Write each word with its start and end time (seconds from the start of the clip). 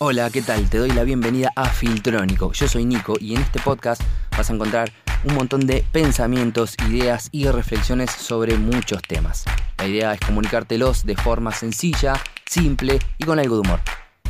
Hola, 0.00 0.30
¿qué 0.30 0.42
tal? 0.42 0.70
Te 0.70 0.78
doy 0.78 0.92
la 0.92 1.02
bienvenida 1.02 1.50
a 1.56 1.68
Filtrónico. 1.68 2.52
Yo 2.52 2.68
soy 2.68 2.84
Nico 2.84 3.16
y 3.18 3.34
en 3.34 3.40
este 3.40 3.58
podcast 3.58 4.00
vas 4.30 4.48
a 4.48 4.52
encontrar 4.52 4.92
un 5.24 5.34
montón 5.34 5.66
de 5.66 5.84
pensamientos, 5.90 6.76
ideas 6.88 7.28
y 7.32 7.48
reflexiones 7.48 8.12
sobre 8.12 8.56
muchos 8.58 9.02
temas. 9.02 9.44
La 9.76 9.88
idea 9.88 10.14
es 10.14 10.20
comunicártelos 10.20 11.04
de 11.04 11.16
forma 11.16 11.50
sencilla, 11.50 12.12
simple 12.46 13.00
y 13.18 13.24
con 13.24 13.40
algo 13.40 13.56
de 13.56 13.62
humor. 13.62 13.80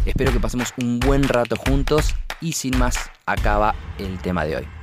Espero 0.06 0.32
que 0.32 0.40
pasemos 0.40 0.72
un 0.78 1.00
buen 1.00 1.24
rato 1.24 1.54
juntos 1.56 2.14
y 2.40 2.52
sin 2.52 2.78
más 2.78 3.10
acaba 3.26 3.74
el 3.98 4.16
tema 4.22 4.46
de 4.46 4.56
hoy. 4.56 4.77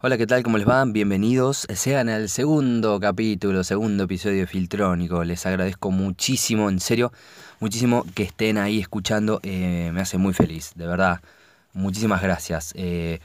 Hola, 0.00 0.16
¿qué 0.16 0.28
tal? 0.28 0.44
¿Cómo 0.44 0.58
les 0.58 0.68
va? 0.68 0.84
Bienvenidos 0.84 1.66
sean 1.74 2.08
al 2.08 2.28
segundo 2.28 3.00
capítulo, 3.00 3.64
segundo 3.64 4.04
episodio 4.04 4.42
de 4.42 4.46
Filtrónico. 4.46 5.24
Les 5.24 5.44
agradezco 5.44 5.90
muchísimo, 5.90 6.70
en 6.70 6.78
serio, 6.78 7.12
muchísimo 7.58 8.04
que 8.14 8.22
estén 8.22 8.58
ahí 8.58 8.78
escuchando. 8.78 9.40
Eh, 9.42 9.90
me 9.92 10.00
hace 10.00 10.16
muy 10.16 10.34
feliz, 10.34 10.70
de 10.76 10.86
verdad. 10.86 11.20
Muchísimas 11.72 12.22
gracias. 12.22 12.74
Eh, 12.76 13.18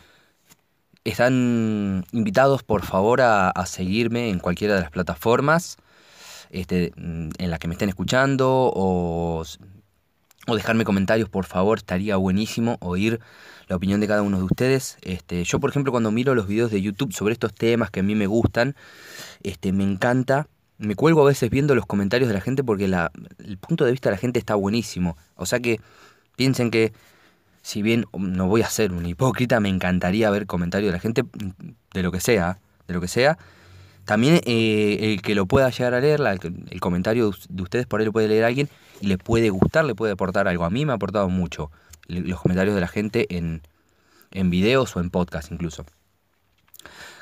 están 1.03 2.05
invitados, 2.11 2.63
por 2.63 2.81
favor, 2.83 3.21
a, 3.21 3.53
seguirme 3.67 4.29
en 4.29 4.39
cualquiera 4.39 4.73
de 4.73 4.81
las 4.81 4.89
plataformas 4.89 5.77
este, 6.49 6.91
en 6.97 7.51
las 7.51 7.59
que 7.59 7.67
me 7.67 7.75
estén 7.75 7.89
escuchando 7.89 8.71
o, 8.73 9.43
o 10.47 10.55
dejarme 10.55 10.83
comentarios, 10.83 11.29
por 11.29 11.45
favor. 11.45 11.77
Estaría 11.77 12.17
buenísimo 12.17 12.77
oír 12.81 13.19
la 13.67 13.75
opinión 13.75 13.99
de 13.99 14.07
cada 14.07 14.21
uno 14.21 14.37
de 14.37 14.43
ustedes. 14.43 14.97
Este, 15.01 15.43
yo, 15.43 15.59
por 15.59 15.69
ejemplo, 15.69 15.91
cuando 15.91 16.11
miro 16.11 16.35
los 16.35 16.47
videos 16.47 16.71
de 16.71 16.81
YouTube 16.81 17.13
sobre 17.13 17.33
estos 17.33 17.53
temas 17.53 17.89
que 17.91 18.01
a 18.01 18.03
mí 18.03 18.15
me 18.15 18.27
gustan, 18.27 18.75
este, 19.43 19.71
me 19.71 19.83
encanta. 19.83 20.47
Me 20.77 20.95
cuelgo 20.95 21.21
a 21.21 21.25
veces 21.25 21.49
viendo 21.49 21.75
los 21.75 21.85
comentarios 21.85 22.27
de 22.27 22.33
la 22.33 22.41
gente 22.41 22.63
porque 22.63 22.87
la, 22.87 23.11
el 23.45 23.57
punto 23.57 23.85
de 23.85 23.91
vista 23.91 24.09
de 24.09 24.15
la 24.15 24.19
gente 24.19 24.39
está 24.39 24.55
buenísimo. 24.55 25.15
O 25.35 25.45
sea 25.45 25.59
que 25.59 25.79
piensen 26.35 26.71
que, 26.71 26.93
si 27.61 27.81
bien 27.81 28.05
no 28.17 28.47
voy 28.47 28.63
a 28.63 28.69
ser 28.69 28.91
un 28.91 29.05
hipócrita, 29.05 29.59
me 29.59 29.69
encantaría 29.69 30.29
ver 30.29 30.45
comentarios 30.45 30.89
de 30.89 30.97
la 30.97 30.99
gente 30.99 31.23
de 31.93 32.03
lo 32.03 32.11
que 32.11 32.19
sea, 32.19 32.59
de 32.87 32.93
lo 32.93 32.99
que 32.99 33.07
sea. 33.07 33.37
También 34.05 34.41
eh, 34.45 34.97
el 35.01 35.21
que 35.21 35.33
lo 35.33 35.45
pueda 35.45 35.69
llegar 35.69 35.93
a 35.93 36.01
leer, 36.01 36.19
el, 36.69 36.79
comentario 36.81 37.31
de 37.49 37.61
ustedes 37.61 37.85
por 37.85 37.99
ahí 37.99 38.05
lo 38.05 38.11
puede 38.11 38.27
leer 38.27 38.43
alguien 38.43 38.69
y 38.99 39.07
le 39.07 39.17
puede 39.17 39.49
gustar, 39.49 39.85
le 39.85 39.95
puede 39.95 40.13
aportar 40.13 40.47
algo. 40.47 40.65
A 40.65 40.69
mí 40.69 40.85
me 40.85 40.91
ha 40.91 40.95
aportado 40.95 41.29
mucho 41.29 41.71
los 42.07 42.41
comentarios 42.41 42.75
de 42.75 42.81
la 42.81 42.87
gente 42.87 43.27
en, 43.35 43.61
en 44.31 44.49
videos 44.49 44.95
o 44.95 44.99
en 44.99 45.09
podcast 45.09 45.51
incluso. 45.51 45.85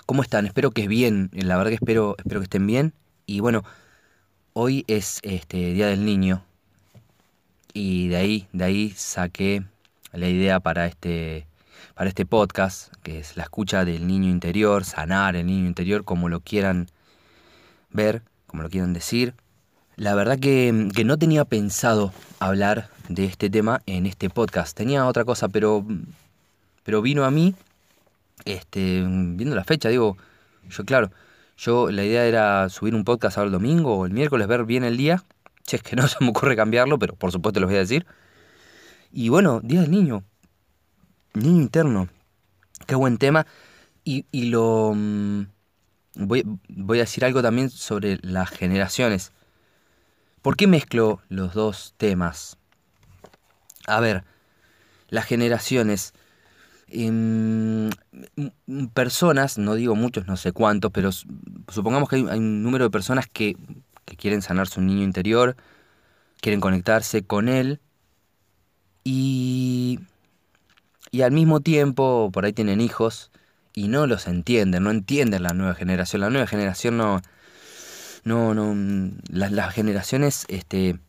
¿Cómo 0.08 0.24
están? 0.24 0.46
Espero 0.46 0.72
que 0.72 0.88
bien, 0.88 1.30
la 1.34 1.56
verdad 1.56 1.70
que 1.70 1.76
espero, 1.76 2.16
espero 2.18 2.40
que 2.40 2.46
estén 2.46 2.66
bien. 2.66 2.94
Y 3.26 3.40
bueno, 3.40 3.64
hoy 4.54 4.84
es 4.88 5.20
este 5.22 5.74
Día 5.74 5.88
del 5.88 6.04
Niño. 6.04 6.44
Y 7.74 8.10
de 8.10 8.18
ahí, 8.18 8.48
de 8.52 8.64
ahí 8.66 8.90
saqué 8.92 9.64
la 10.12 10.28
idea 10.28 10.60
para 10.60 10.88
este, 10.88 11.48
para 11.94 12.10
este 12.10 12.26
podcast, 12.26 12.94
que 13.04 13.20
es 13.20 13.38
la 13.38 13.44
escucha 13.44 13.86
del 13.86 14.08
niño 14.08 14.30
interior, 14.30 14.86
sanar 14.86 15.36
el 15.36 15.46
niño 15.46 15.68
interior, 15.68 16.04
como 16.04 16.30
lo 16.30 16.40
quieran 16.40 16.88
ver, 17.92 18.24
como 18.48 18.64
lo 18.64 18.70
quieran 18.70 18.94
decir. 18.94 19.34
La 19.96 20.16
verdad 20.16 20.40
que, 20.40 20.90
que 20.96 21.04
no 21.04 21.18
tenía 21.18 21.46
pensado 21.46 22.14
hablar 22.40 22.90
de 23.08 23.26
este 23.26 23.50
tema 23.50 23.82
en 23.86 24.06
este 24.06 24.30
podcast. 24.30 24.76
Tenía 24.76 25.06
otra 25.06 25.26
cosa, 25.26 25.50
pero, 25.50 25.86
pero 26.84 27.02
vino 27.02 27.26
a 27.26 27.32
mí, 27.32 27.56
este, 28.46 29.04
viendo 29.06 29.56
la 29.56 29.64
fecha, 29.64 29.90
digo, 29.90 30.18
yo 30.70 30.86
claro, 30.86 31.12
yo 31.58 31.92
la 31.92 32.04
idea 32.04 32.26
era 32.26 32.70
subir 32.70 32.96
un 32.96 33.04
podcast 33.04 33.38
ahora 33.38 33.48
el 33.48 33.52
domingo 33.52 33.96
o 33.96 34.06
el 34.06 34.14
miércoles, 34.14 34.48
ver 34.48 34.66
bien 34.66 34.84
el 34.84 34.98
día. 34.98 35.24
Si 35.64 35.76
es 35.76 35.84
que 35.84 35.96
no 35.96 36.08
se 36.08 36.18
me 36.22 36.30
ocurre 36.30 36.56
cambiarlo, 36.56 36.98
pero 36.98 37.16
por 37.16 37.32
supuesto 37.32 37.60
lo 37.60 37.68
voy 37.68 37.76
a 37.76 37.80
decir. 37.80 38.06
Y 39.12 39.30
bueno, 39.30 39.60
Día 39.62 39.82
del 39.82 39.92
Niño. 39.92 40.24
Niño 41.34 41.62
interno. 41.62 42.10
Qué 42.88 42.96
buen 42.96 43.18
tema. 43.18 43.46
Y, 44.04 44.26
y 44.32 44.50
lo... 44.50 44.94
Mm, 44.96 45.44
voy, 46.16 46.44
voy 46.68 46.98
a 47.00 47.04
decir 47.04 47.26
algo 47.26 47.42
también 47.42 47.70
sobre 47.70 48.20
las 48.22 48.50
generaciones. 48.50 49.32
¿Por 50.42 50.58
qué 50.58 50.68
mezclo 50.68 51.22
los 51.30 51.54
dos 51.54 51.94
temas? 51.98 52.58
A 53.88 54.00
ver, 54.00 54.24
las 55.10 55.26
generaciones. 55.26 56.14
Em, 56.88 57.90
personas, 58.94 59.58
no 59.58 59.76
digo 59.76 59.96
muchos, 59.96 60.28
no 60.28 60.36
sé 60.36 60.52
cuántos, 60.52 60.92
pero 60.92 61.12
supongamos 61.70 62.10
que 62.10 62.18
hay, 62.18 62.24
un 62.24 62.64
número 62.64 62.86
de 62.86 62.90
personas 62.90 63.28
que, 63.28 63.56
que, 64.04 64.18
quieren 64.18 64.42
sanar 64.42 64.68
su 64.68 64.82
niño 64.82 65.04
interior, 65.04 65.56
quieren 66.42 66.60
conectarse 66.60 67.24
con 67.24 67.48
él 67.48 67.80
y, 69.06 70.00
y 71.12 71.22
al 71.24 71.32
mismo 71.32 71.60
tiempo 71.60 72.30
por 72.34 72.46
ahí 72.46 72.54
tienen 72.54 72.82
hijos 72.82 73.32
y 73.74 73.88
no 73.90 74.08
los 74.08 74.28
entienden, 74.28 74.84
no 74.84 74.92
entienden 74.92 75.44
la 75.44 75.54
nueva 75.54 75.76
generación. 75.76 76.22
La 76.22 76.30
nueva 76.30 76.48
generación 76.48 76.98
no... 76.98 77.22
No, 78.24 78.54
no, 78.54 78.76
las, 79.32 79.52
las 79.52 79.74
generaciones, 79.74 80.46
este, 80.48 81.00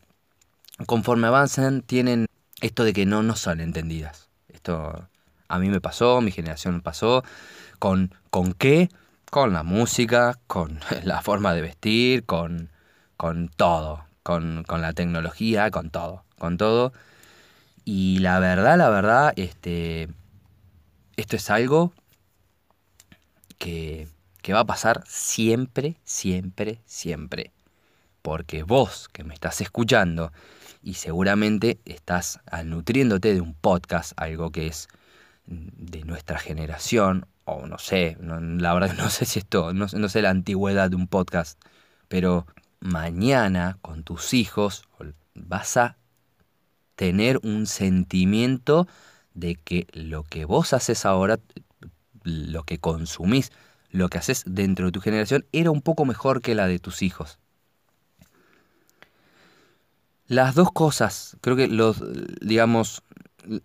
conforme 0.87 1.27
avanzan, 1.27 1.83
tienen 1.83 2.25
esto 2.59 2.83
de 2.83 2.93
que 2.93 3.05
no, 3.05 3.21
no 3.21 3.35
son 3.35 3.61
entendidas. 3.61 4.29
Esto 4.49 5.07
a 5.47 5.59
mí 5.59 5.69
me 5.69 5.79
pasó, 5.79 6.21
mi 6.21 6.31
generación 6.31 6.81
pasó. 6.81 7.23
¿Con, 7.77 8.15
con 8.31 8.53
qué? 8.53 8.89
Con 9.29 9.53
la 9.53 9.61
música, 9.61 10.39
con 10.47 10.79
la 11.03 11.21
forma 11.21 11.53
de 11.53 11.61
vestir, 11.61 12.25
con, 12.25 12.71
con 13.15 13.49
todo, 13.49 14.05
con, 14.23 14.63
con 14.63 14.81
la 14.81 14.93
tecnología, 14.93 15.69
con 15.69 15.91
todo, 15.91 16.23
con 16.39 16.57
todo. 16.57 16.93
Y 17.85 18.19
la 18.19 18.39
verdad, 18.39 18.77
la 18.77 18.89
verdad, 18.89 19.33
este, 19.35 20.07
esto 21.17 21.35
es 21.35 21.49
algo 21.49 21.93
que, 23.57 24.07
que 24.41 24.53
va 24.53 24.61
a 24.61 24.65
pasar 24.65 25.03
siempre, 25.05 25.97
siempre, 26.03 26.81
siempre. 26.85 27.51
Porque 28.21 28.63
vos 28.63 29.09
que 29.11 29.23
me 29.23 29.33
estás 29.33 29.59
escuchando 29.61 30.31
y 30.81 30.95
seguramente 30.95 31.79
estás 31.85 32.39
nutriéndote 32.65 33.33
de 33.33 33.41
un 33.41 33.53
podcast, 33.53 34.13
algo 34.17 34.51
que 34.51 34.67
es 34.67 34.87
de 35.45 36.03
nuestra 36.03 36.39
generación, 36.39 37.25
o 37.45 37.67
no 37.67 37.77
sé, 37.79 38.17
la 38.19 38.73
verdad 38.73 38.93
no 38.97 39.09
sé 39.09 39.25
si 39.25 39.39
esto, 39.39 39.73
no, 39.73 39.87
no 39.91 40.09
sé 40.09 40.21
la 40.21 40.29
antigüedad 40.29 40.89
de 40.89 40.95
un 40.95 41.07
podcast, 41.07 41.59
pero 42.07 42.45
mañana 42.79 43.77
con 43.81 44.03
tus 44.03 44.33
hijos 44.33 44.83
vas 45.33 45.77
a 45.77 45.97
tener 46.95 47.39
un 47.43 47.65
sentimiento 47.65 48.87
de 49.33 49.55
que 49.55 49.87
lo 49.93 50.23
que 50.23 50.45
vos 50.45 50.73
haces 50.73 51.05
ahora, 51.05 51.39
lo 52.23 52.63
que 52.63 52.77
consumís, 52.77 53.51
lo 53.91 54.09
que 54.09 54.17
haces 54.17 54.43
dentro 54.45 54.87
de 54.87 54.91
tu 54.91 55.01
generación, 55.01 55.45
era 55.51 55.71
un 55.71 55.81
poco 55.81 56.05
mejor 56.05 56.41
que 56.41 56.55
la 56.55 56.67
de 56.67 56.79
tus 56.79 57.01
hijos. 57.01 57.39
Las 60.27 60.55
dos 60.55 60.71
cosas, 60.71 61.37
creo 61.41 61.55
que 61.55 61.67
los, 61.67 62.01
digamos, 62.41 63.03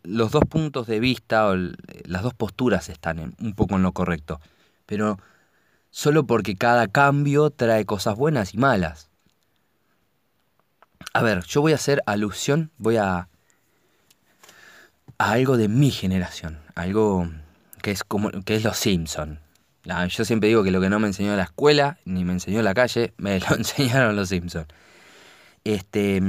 los 0.02 0.32
dos 0.32 0.44
puntos 0.48 0.86
de 0.86 1.00
vista 1.00 1.48
o 1.48 1.56
las 1.56 2.22
dos 2.22 2.34
posturas 2.34 2.88
están 2.88 3.34
un 3.40 3.54
poco 3.54 3.76
en 3.76 3.82
lo 3.82 3.92
correcto, 3.92 4.40
pero 4.86 5.18
solo 5.90 6.26
porque 6.26 6.56
cada 6.56 6.88
cambio 6.88 7.50
trae 7.50 7.84
cosas 7.84 8.16
buenas 8.16 8.54
y 8.54 8.58
malas. 8.58 9.07
A 11.18 11.22
ver, 11.22 11.42
yo 11.46 11.62
voy 11.62 11.72
a 11.72 11.74
hacer 11.74 12.00
alusión, 12.06 12.70
voy 12.78 12.96
a 12.96 13.28
a 15.18 15.30
algo 15.32 15.56
de 15.56 15.66
mi 15.66 15.90
generación, 15.90 16.60
algo 16.76 17.28
que 17.82 17.90
es 17.90 18.04
como 18.04 18.30
que 18.30 18.54
es 18.54 18.62
los 18.62 18.76
Simpson. 18.76 19.40
Yo 20.10 20.24
siempre 20.24 20.48
digo 20.48 20.62
que 20.62 20.70
lo 20.70 20.80
que 20.80 20.88
no 20.88 21.00
me 21.00 21.08
enseñó 21.08 21.34
la 21.34 21.42
escuela 21.42 21.98
ni 22.04 22.24
me 22.24 22.34
enseñó 22.34 22.62
la 22.62 22.72
calle, 22.72 23.14
me 23.18 23.40
lo 23.40 23.56
enseñaron 23.56 24.14
los 24.14 24.28
Simpson. 24.28 24.66
Este 25.64 26.22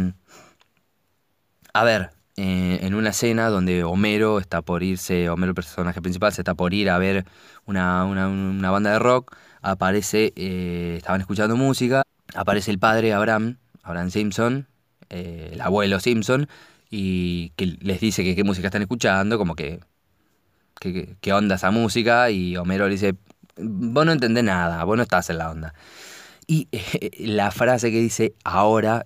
a 1.71 1.83
ver, 1.83 2.09
eh, 2.35 2.79
en 2.81 2.95
una 2.95 3.11
escena 3.11 3.49
donde 3.49 3.83
Homero 3.83 4.39
está 4.39 4.63
por 4.63 4.81
irse, 4.81 5.29
Homero 5.29 5.51
el 5.51 5.55
personaje 5.55 6.01
principal 6.01 6.33
se 6.33 6.41
está 6.41 6.55
por 6.55 6.73
ir 6.73 6.89
a 6.89 6.97
ver 6.97 7.25
una, 7.67 8.05
banda 8.71 8.93
de 8.93 8.97
rock, 8.97 9.35
aparece, 9.61 10.33
eh, 10.35 10.95
estaban 10.97 11.21
escuchando 11.21 11.55
música, 11.55 12.01
aparece 12.33 12.71
el 12.71 12.79
padre 12.79 13.13
Abraham, 13.13 13.57
Abraham 13.83 14.09
Simpson, 14.09 14.68
eh, 15.09 15.51
el 15.53 15.61
abuelo 15.61 15.99
Simpson, 15.99 16.47
y 16.89 17.51
que 17.55 17.77
les 17.81 17.99
dice 17.99 18.23
que 18.23 18.35
qué 18.35 18.43
música 18.43 18.67
están 18.67 18.81
escuchando, 18.81 19.37
como 19.37 19.55
que 19.55 19.79
qué 20.79 21.33
onda 21.33 21.55
esa 21.55 21.71
música, 21.71 22.31
y 22.31 22.55
Homero 22.55 22.85
le 22.85 22.93
dice, 22.93 23.15
vos 23.57 24.05
no 24.05 24.11
entendés 24.13 24.43
nada, 24.43 24.83
vos 24.85 24.95
no 24.95 25.03
estás 25.03 25.29
en 25.29 25.37
la 25.37 25.51
onda. 25.51 25.73
Y 26.47 26.67
la 27.19 27.51
frase 27.51 27.91
que 27.91 27.99
dice 27.99 28.33
ahora, 28.43 29.03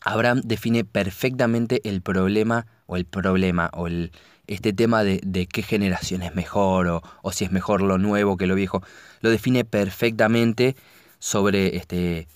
Abraham 0.00 0.40
define 0.44 0.84
perfectamente 0.84 1.80
el 1.88 2.00
problema 2.00 2.66
o 2.86 2.96
el 2.96 3.04
problema 3.04 3.70
o 3.74 3.86
el, 3.86 4.12
este 4.46 4.72
tema 4.72 5.04
de, 5.04 5.46
qué 5.46 5.62
generación 5.62 6.22
es 6.22 6.34
mejor 6.34 6.88
o, 6.88 7.02
o, 7.22 7.32
si 7.32 7.44
es 7.44 7.52
mejor 7.52 7.82
lo 7.82 7.98
nuevo 7.98 8.36
que 8.36 8.46
lo 8.46 8.54
viejo. 8.54 8.82
Lo 9.20 9.30
define 9.30 9.64
perfectamente 9.64 10.76
sobre 11.18 11.76
este, 11.76 12.26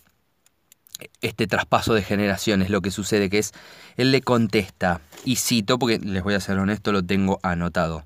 este 1.20 1.46
traspaso 1.46 1.94
de 1.94 2.02
generaciones, 2.02 2.70
lo 2.70 2.80
que 2.80 2.90
sucede, 2.90 3.30
que 3.30 3.38
es, 3.38 3.52
él 3.96 4.12
le 4.12 4.22
contesta, 4.22 5.00
y 5.24 5.36
cito, 5.36 5.78
porque 5.78 5.98
les 5.98 6.22
voy 6.22 6.34
a 6.34 6.40
ser 6.40 6.58
honesto, 6.58 6.92
lo 6.92 7.02
tengo 7.02 7.38
anotado. 7.42 8.04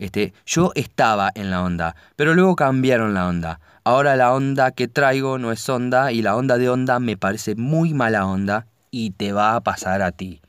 Este, 0.00 0.32
yo 0.46 0.72
estaba 0.74 1.30
en 1.34 1.50
la 1.50 1.62
onda, 1.62 1.94
pero 2.16 2.34
luego 2.34 2.56
cambiaron 2.56 3.12
la 3.12 3.28
onda. 3.28 3.60
Ahora 3.84 4.16
la 4.16 4.32
onda 4.32 4.70
que 4.70 4.88
traigo 4.88 5.38
no 5.38 5.52
es 5.52 5.68
onda 5.68 6.10
y 6.10 6.22
la 6.22 6.36
onda 6.36 6.56
de 6.56 6.70
onda 6.70 7.00
me 7.00 7.18
parece 7.18 7.54
muy 7.54 7.92
mala 7.92 8.26
onda 8.26 8.66
y 8.90 9.10
te 9.10 9.32
va 9.32 9.56
a 9.56 9.60
pasar 9.60 10.00
a 10.00 10.12
ti. 10.12 10.40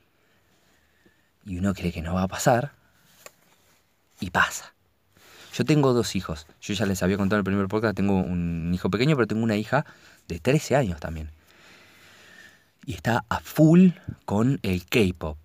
Y 1.45 1.57
uno 1.57 1.73
cree 1.73 1.91
que 1.91 2.01
no 2.01 2.13
va 2.13 2.23
a 2.23 2.27
pasar 2.27 2.71
y 4.21 4.29
pasa. 4.29 4.73
Yo 5.53 5.65
tengo 5.65 5.91
dos 5.93 6.15
hijos. 6.15 6.47
Yo 6.61 6.73
ya 6.73 6.85
les 6.85 7.03
había 7.03 7.17
contado 7.17 7.37
en 7.37 7.41
el 7.41 7.45
primer 7.45 7.67
podcast, 7.67 7.95
tengo 7.95 8.19
un 8.19 8.71
hijo 8.73 8.89
pequeño, 8.89 9.17
pero 9.17 9.27
tengo 9.27 9.43
una 9.43 9.57
hija 9.57 9.85
de 10.27 10.39
13 10.39 10.75
años 10.75 10.99
también. 10.99 11.29
Y 12.85 12.93
está 12.93 13.25
a 13.29 13.39
full 13.39 13.89
con 14.25 14.59
el 14.63 14.85
K-Pop. 14.85 15.37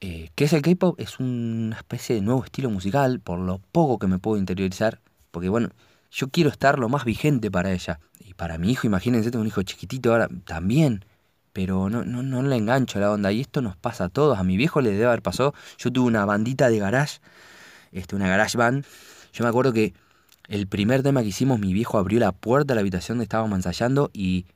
Eh, 0.00 0.30
¿Qué 0.34 0.44
es 0.44 0.52
el 0.52 0.62
K-Pop? 0.62 1.00
Es 1.00 1.20
una 1.20 1.76
especie 1.76 2.16
de 2.16 2.22
nuevo 2.22 2.44
estilo 2.44 2.70
musical, 2.70 3.20
por 3.20 3.38
lo 3.38 3.58
poco 3.72 3.98
que 3.98 4.06
me 4.06 4.18
puedo 4.18 4.36
interiorizar, 4.36 5.00
porque 5.30 5.48
bueno, 5.48 5.70
yo 6.10 6.28
quiero 6.28 6.50
estar 6.50 6.78
lo 6.78 6.88
más 6.88 7.04
vigente 7.04 7.50
para 7.50 7.72
ella. 7.72 8.00
Y 8.20 8.34
para 8.34 8.58
mi 8.58 8.70
hijo, 8.70 8.86
imagínense, 8.86 9.30
tengo 9.30 9.42
un 9.42 9.48
hijo 9.48 9.62
chiquitito 9.62 10.12
ahora 10.12 10.28
también, 10.44 11.04
pero 11.52 11.88
no, 11.88 12.04
no, 12.04 12.22
no 12.22 12.42
le 12.42 12.56
engancho 12.56 12.98
la 13.00 13.12
onda. 13.12 13.32
Y 13.32 13.40
esto 13.40 13.62
nos 13.62 13.76
pasa 13.76 14.04
a 14.04 14.08
todos. 14.08 14.38
A 14.38 14.44
mi 14.44 14.56
viejo 14.56 14.80
le 14.80 14.90
debe 14.90 15.06
haber 15.06 15.22
pasado. 15.22 15.54
Yo 15.78 15.92
tuve 15.92 16.06
una 16.06 16.24
bandita 16.24 16.68
de 16.68 16.78
garage, 16.78 17.20
este, 17.92 18.16
una 18.16 18.28
garage 18.28 18.58
band. 18.58 18.84
Yo 19.32 19.44
me 19.44 19.48
acuerdo 19.48 19.72
que 19.72 19.94
el 20.48 20.66
primer 20.66 21.02
tema 21.02 21.22
que 21.22 21.28
hicimos, 21.28 21.58
mi 21.58 21.72
viejo 21.72 21.98
abrió 21.98 22.20
la 22.20 22.32
puerta 22.32 22.72
de 22.72 22.76
la 22.76 22.80
habitación 22.80 23.16
donde 23.16 23.24
estábamos 23.24 23.56
ensayando 23.56 24.10
y 24.12 24.46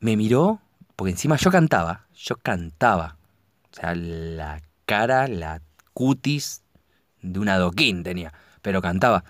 me 0.00 0.16
miró, 0.16 0.60
porque 0.96 1.12
encima 1.12 1.36
yo 1.36 1.50
cantaba, 1.50 2.06
yo 2.14 2.36
cantaba. 2.36 3.16
O 3.72 3.76
sea, 3.76 3.94
la 3.94 4.60
cara, 4.86 5.28
la 5.28 5.62
cutis 5.94 6.62
de 7.22 7.38
un 7.38 7.48
adoquín 7.48 8.02
tenía, 8.02 8.32
pero 8.62 8.82
cantaba. 8.82 9.24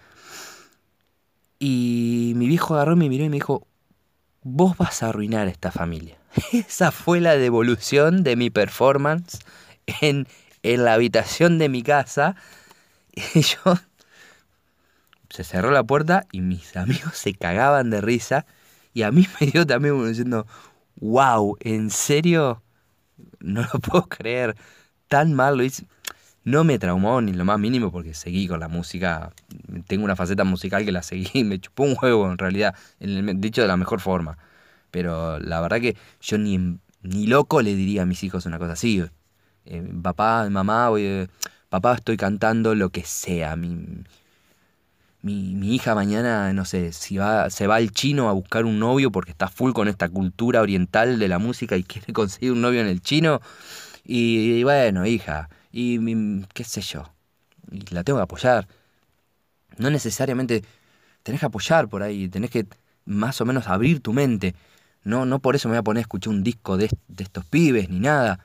Y 1.59 2.33
mi 2.37 2.47
viejo 2.49 2.75
agarró, 2.75 2.97
me 2.97 3.09
miró 3.09 3.25
y 3.25 3.29
me 3.29 3.37
dijo, 3.37 3.67
vos 4.43 4.79
vas 4.79 5.03
a 5.03 5.09
arruinar 5.09 5.49
esta 5.49 5.71
familia. 5.71 6.17
Esa 6.53 6.91
fue 6.93 7.21
la 7.21 7.37
devolución 7.37 8.23
de 8.23 8.37
mi 8.37 8.49
performance 8.49 9.39
en, 10.01 10.27
en 10.63 10.85
la 10.85 10.95
habitación 10.95 11.59
de 11.59 11.69
mi 11.69 11.83
casa. 11.83 12.37
Y 13.35 13.41
yo 13.43 13.75
se 15.31 15.45
cerró 15.45 15.71
la 15.71 15.85
puerta 15.85 16.27
y 16.33 16.41
mis 16.43 16.77
amigos 16.77 17.17
se 17.17 17.33
cagaban 17.35 17.91
de 17.91 18.01
risa. 18.01 18.47
Y 18.93 19.03
a 19.03 19.13
mí 19.13 19.27
me 19.41 19.47
dio 19.47 19.67
también 19.67 19.95
uno 19.95 20.07
diciendo, 20.07 20.47
wow, 20.97 21.57
¿en 21.61 21.91
serio? 21.91 22.63
No 23.39 23.63
lo 23.63 23.79
puedo 23.81 24.09
creer. 24.09 24.57
Tan 25.09 25.33
mal 25.33 25.57
lo 25.57 25.65
hice. 25.65 25.87
No 26.43 26.65
me 26.65 26.79
traumó 26.79 27.21
ni 27.21 27.33
lo 27.33 27.45
más 27.45 27.59
mínimo 27.59 27.93
porque 27.93 28.15
seguí 28.15 28.49
con 28.49 28.61
la 28.61 28.69
música. 28.69 29.33
Tengo 29.87 30.05
una 30.05 30.17
faceta 30.17 30.45
musical 30.45 30.85
que 30.85 30.93
la 30.93 31.03
seguí. 31.03 31.45
Me 31.45 31.61
chupó 31.61 31.85
un 31.85 31.95
juego 31.95 32.31
en 32.31 32.39
realidad. 32.39 32.75
Dicho 32.99 33.63
de 33.63 33.69
la 33.69 33.77
mejor 33.77 34.01
forma. 34.01 34.39
Pero 34.91 35.39
la 35.39 35.61
verdad 35.61 35.81
que 35.81 35.97
yo 36.21 36.39
ni, 36.39 36.79
ni 37.03 37.27
loco 37.27 37.63
le 37.63 37.75
diría 37.75 38.03
a 38.03 38.07
mis 38.07 38.25
hijos 38.25 38.47
una 38.47 38.59
cosa 38.59 38.73
así. 38.73 39.05
Eh, 39.67 39.93
papá, 40.03 40.49
mamá, 40.51 40.91
papá, 41.69 41.95
estoy 41.95 42.17
cantando 42.17 42.75
lo 42.75 42.91
que 42.91 43.05
sea. 43.05 43.57
Mi, 45.23 45.55
mi, 45.55 45.75
hija 45.75 45.95
mañana, 45.95 46.53
no 46.53 46.65
sé, 46.65 46.93
si 46.93 47.19
va, 47.19 47.51
se 47.51 47.67
va 47.67 47.77
al 47.77 47.91
chino 47.93 48.29
a 48.29 48.33
buscar 48.33 48.65
un 48.65 48.79
novio 48.79 49.11
porque 49.13 49.31
está 49.33 49.49
full 49.49 49.73
con 49.73 49.89
esta 49.89 50.09
cultura 50.09 50.63
oriental 50.63 51.19
de 51.19 51.29
la 51.29 51.39
música 51.39 51.77
y 51.77 51.85
quiere 51.85 52.13
conseguir 52.13 52.53
un 52.53 52.61
novio 52.61 52.81
en 52.81 52.87
el 52.87 53.01
chino. 53.03 53.41
Y, 54.05 54.63
bueno, 54.65 55.07
hija, 55.07 55.51
y 55.73 55.99
qué 56.55 56.65
sé 56.65 56.81
yo, 56.81 57.13
y 57.71 57.95
la 57.95 58.03
tengo 58.05 58.19
que 58.19 58.25
apoyar. 58.25 58.67
No 59.79 59.91
necesariamente 59.91 60.65
tenés 61.23 61.41
que 61.41 61.47
apoyar 61.47 61.89
por 61.89 62.03
ahí, 62.03 62.29
tenés 62.29 62.51
que 62.51 62.67
más 63.05 63.41
o 63.41 63.45
menos 63.45 63.69
abrir 63.69 64.01
tu 64.01 64.13
mente. 64.13 64.55
No, 65.05 65.27
no 65.27 65.41
por 65.41 65.57
eso 65.57 65.69
me 65.69 65.75
voy 65.75 65.79
a 65.81 65.83
poner 65.83 66.01
a 66.01 66.03
escuchar 66.03 66.33
un 66.33 66.43
disco 66.43 66.77
de, 66.77 66.91
de 67.09 67.25
estos 67.25 67.45
pibes 67.47 67.89
ni 67.91 68.01
nada. 68.01 68.41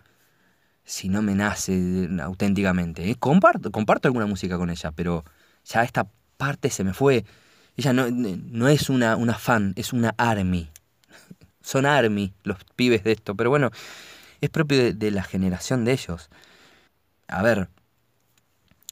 Si 0.85 1.09
no 1.09 1.21
me 1.21 1.35
nace 1.35 2.09
auténticamente. 2.21 3.09
¿eh? 3.09 3.15
Comparto, 3.15 3.71
comparto 3.71 4.07
alguna 4.07 4.27
música 4.27 4.57
con 4.57 4.69
ella, 4.69 4.91
pero 4.91 5.25
ya 5.65 5.83
esta 5.83 6.07
parte 6.37 6.69
se 6.69 6.83
me 6.83 6.93
fue. 6.93 7.25
Ella 7.77 7.93
no, 7.93 8.09
no 8.09 8.67
es 8.67 8.89
una, 8.89 9.15
una 9.15 9.35
fan, 9.35 9.73
es 9.75 9.93
una 9.93 10.13
army. 10.17 10.69
Son 11.61 11.85
army 11.85 12.33
los 12.43 12.57
pibes 12.75 13.03
de 13.03 13.13
esto, 13.13 13.35
pero 13.35 13.49
bueno, 13.49 13.71
es 14.41 14.49
propio 14.49 14.93
de, 14.93 15.11
la 15.11 15.23
generación 15.23 15.85
de 15.85 15.93
ellos. 15.93 16.29
A 17.27 17.41
ver, 17.41 17.69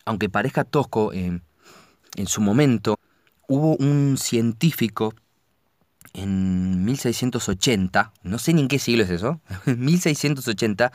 aunque 0.06 0.30
parezca 0.30 0.64
tosco, 0.64 1.14
en 1.14 1.42
su 2.26 2.42
momento 2.42 2.98
hubo 3.48 3.76
un 3.76 4.18
científico 4.18 5.14
en 6.14 6.86
1680, 6.86 8.14
no 8.24 8.38
sé 8.38 8.54
ni 8.54 8.62
en 8.62 8.68
qué 8.68 8.80
siglo 8.80 9.04
es 9.04 9.10
eso, 9.10 9.42
en 9.66 9.84
1680, 9.84 10.92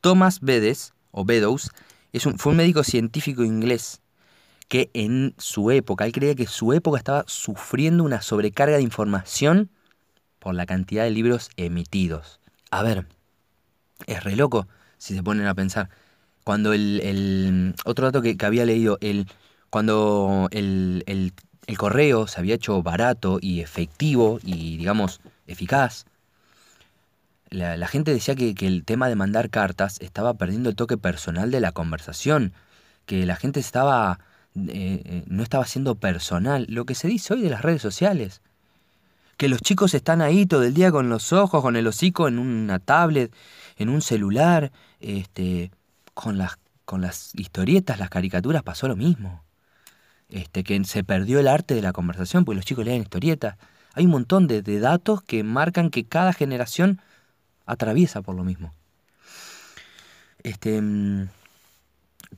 Thomas 0.00 0.40
Bedes, 0.40 0.92
o 1.10 1.24
Beddoes, 1.24 1.70
es 2.12 2.26
un, 2.26 2.38
fue 2.38 2.52
un 2.52 2.58
médico 2.58 2.84
científico 2.84 3.44
inglés 3.44 4.00
que 4.68 4.90
en 4.92 5.34
su 5.38 5.70
época, 5.70 6.04
él 6.04 6.12
creía 6.12 6.34
que 6.34 6.46
su 6.46 6.72
época 6.72 6.98
estaba 6.98 7.24
sufriendo 7.26 8.04
una 8.04 8.20
sobrecarga 8.20 8.76
de 8.76 8.82
información 8.82 9.70
por 10.38 10.54
la 10.54 10.66
cantidad 10.66 11.04
de 11.04 11.10
libros 11.10 11.50
emitidos. 11.56 12.38
A 12.70 12.82
ver, 12.82 13.06
es 14.06 14.22
re 14.22 14.36
loco 14.36 14.68
si 14.98 15.14
se 15.14 15.22
ponen 15.22 15.46
a 15.46 15.54
pensar. 15.54 15.88
Cuando 16.44 16.72
el, 16.72 17.74
otro 17.84 18.06
dato 18.06 18.22
que, 18.22 18.36
había 18.42 18.64
leído, 18.64 18.98
el, 19.00 19.26
cuando 19.70 20.48
el, 20.50 21.02
el, 21.06 21.32
correo 21.76 22.26
se 22.26 22.40
había 22.40 22.54
hecho 22.54 22.82
barato 22.82 23.38
y 23.40 23.60
efectivo 23.60 24.38
y, 24.42 24.76
digamos, 24.76 25.20
eficaz, 25.46 26.06
la, 27.50 27.86
gente 27.86 28.12
decía 28.12 28.34
que, 28.34 28.54
que, 28.54 28.66
el 28.66 28.84
tema 28.84 29.08
de 29.08 29.16
mandar 29.16 29.50
cartas 29.50 29.98
estaba 30.00 30.34
perdiendo 30.34 30.68
el 30.70 30.76
toque 30.76 30.98
personal 30.98 31.50
de 31.50 31.60
la 31.60 31.72
conversación, 31.72 32.52
que 33.06 33.24
la 33.26 33.36
gente 33.36 33.60
estaba 33.60 34.18
eh, 34.68 35.02
eh, 35.04 35.24
no 35.26 35.42
estaba 35.42 35.64
siendo 35.66 35.94
personal, 35.94 36.66
lo 36.68 36.84
que 36.84 36.94
se 36.94 37.08
dice 37.08 37.34
hoy 37.34 37.42
de 37.42 37.50
las 37.50 37.62
redes 37.62 37.82
sociales. 37.82 38.42
Que 39.36 39.48
los 39.48 39.60
chicos 39.60 39.94
están 39.94 40.20
ahí 40.20 40.46
todo 40.46 40.64
el 40.64 40.74
día 40.74 40.90
con 40.90 41.08
los 41.08 41.32
ojos, 41.32 41.62
con 41.62 41.76
el 41.76 41.86
hocico 41.86 42.26
en 42.26 42.38
una 42.38 42.80
tablet, 42.80 43.32
en 43.76 43.88
un 43.88 44.02
celular, 44.02 44.72
este, 45.00 45.70
con 46.14 46.38
las, 46.38 46.58
con 46.84 47.00
las 47.00 47.32
historietas, 47.34 48.00
las 48.00 48.10
caricaturas 48.10 48.62
pasó 48.62 48.88
lo 48.88 48.96
mismo. 48.96 49.44
Este, 50.28 50.64
que 50.64 50.82
se 50.84 51.04
perdió 51.04 51.38
el 51.40 51.48
arte 51.48 51.74
de 51.74 51.82
la 51.82 51.92
conversación 51.92 52.44
porque 52.44 52.56
los 52.56 52.64
chicos 52.64 52.84
leen 52.84 53.02
historietas. 53.02 53.56
Hay 53.94 54.04
un 54.04 54.10
montón 54.10 54.46
de, 54.46 54.62
de 54.62 54.80
datos 54.80 55.22
que 55.22 55.42
marcan 55.44 55.90
que 55.90 56.04
cada 56.04 56.32
generación 56.32 57.00
atraviesa 57.64 58.22
por 58.22 58.34
lo 58.34 58.44
mismo. 58.44 58.74
Este, 60.42 60.80
mm, 60.80 61.28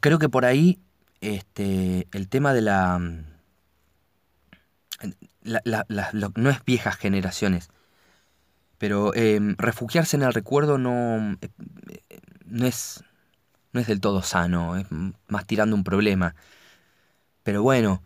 creo 0.01 0.19
que 0.19 0.29
por 0.29 0.45
ahí 0.45 0.79
este, 1.21 2.09
el 2.13 2.29
tema 2.29 2.55
de 2.55 2.63
la, 2.63 2.99
mm, 2.99 3.25
no 6.37 6.51
es 6.51 6.65
viejas 6.65 6.97
generaciones, 6.97 7.71
pero 8.79 9.15
em, 9.15 9.57
refugiarse 9.59 10.17
en 10.17 10.23
el 10.23 10.33
recuerdo 10.33 10.79
no, 10.79 11.37
eh, 11.41 11.51
no, 12.47 12.67
es, 12.67 13.05
no 13.73 13.81
es 13.81 13.87
del 13.87 14.01
todo 14.01 14.23
sano, 14.23 14.77
es 14.77 14.87
más 15.29 15.47
tirando 15.47 15.77
un 15.77 15.85
problema. 15.85 16.35
Pero 17.43 17.63
bueno, 17.63 18.03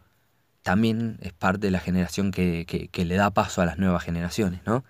también 0.63 1.19
es 1.21 1.33
parte 1.33 1.69
de 1.69 1.71
la 1.71 1.81
generación 1.81 2.33
que, 2.33 2.67
que, 2.67 3.05
le 3.05 3.17
da 3.17 3.31
paso 3.31 3.63
a 3.63 3.67
las 3.67 3.79
nuevas 3.79 4.03
generaciones, 4.05 4.63
¿no? 4.67 4.85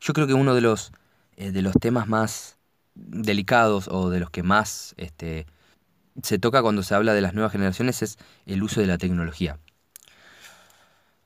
Yo 0.00 0.12
creo 0.14 0.26
que 0.26 0.34
uno 0.34 0.54
de 0.54 0.60
los, 0.60 0.92
eh, 1.36 1.52
de 1.52 1.62
los 1.62 1.74
temas 1.74 2.08
más 2.08 2.58
delicados 2.94 3.88
o 3.88 4.10
de 4.10 4.20
los 4.20 4.30
que 4.30 4.42
más 4.42 4.94
este, 4.98 5.46
se 6.22 6.38
toca 6.38 6.62
cuando 6.62 6.82
se 6.82 6.94
habla 6.94 7.14
de 7.14 7.20
las 7.20 7.34
nuevas 7.34 7.52
generaciones 7.52 8.02
es 8.02 8.18
el 8.46 8.62
uso 8.62 8.80
de 8.80 8.86
la 8.86 8.98
tecnología. 8.98 9.58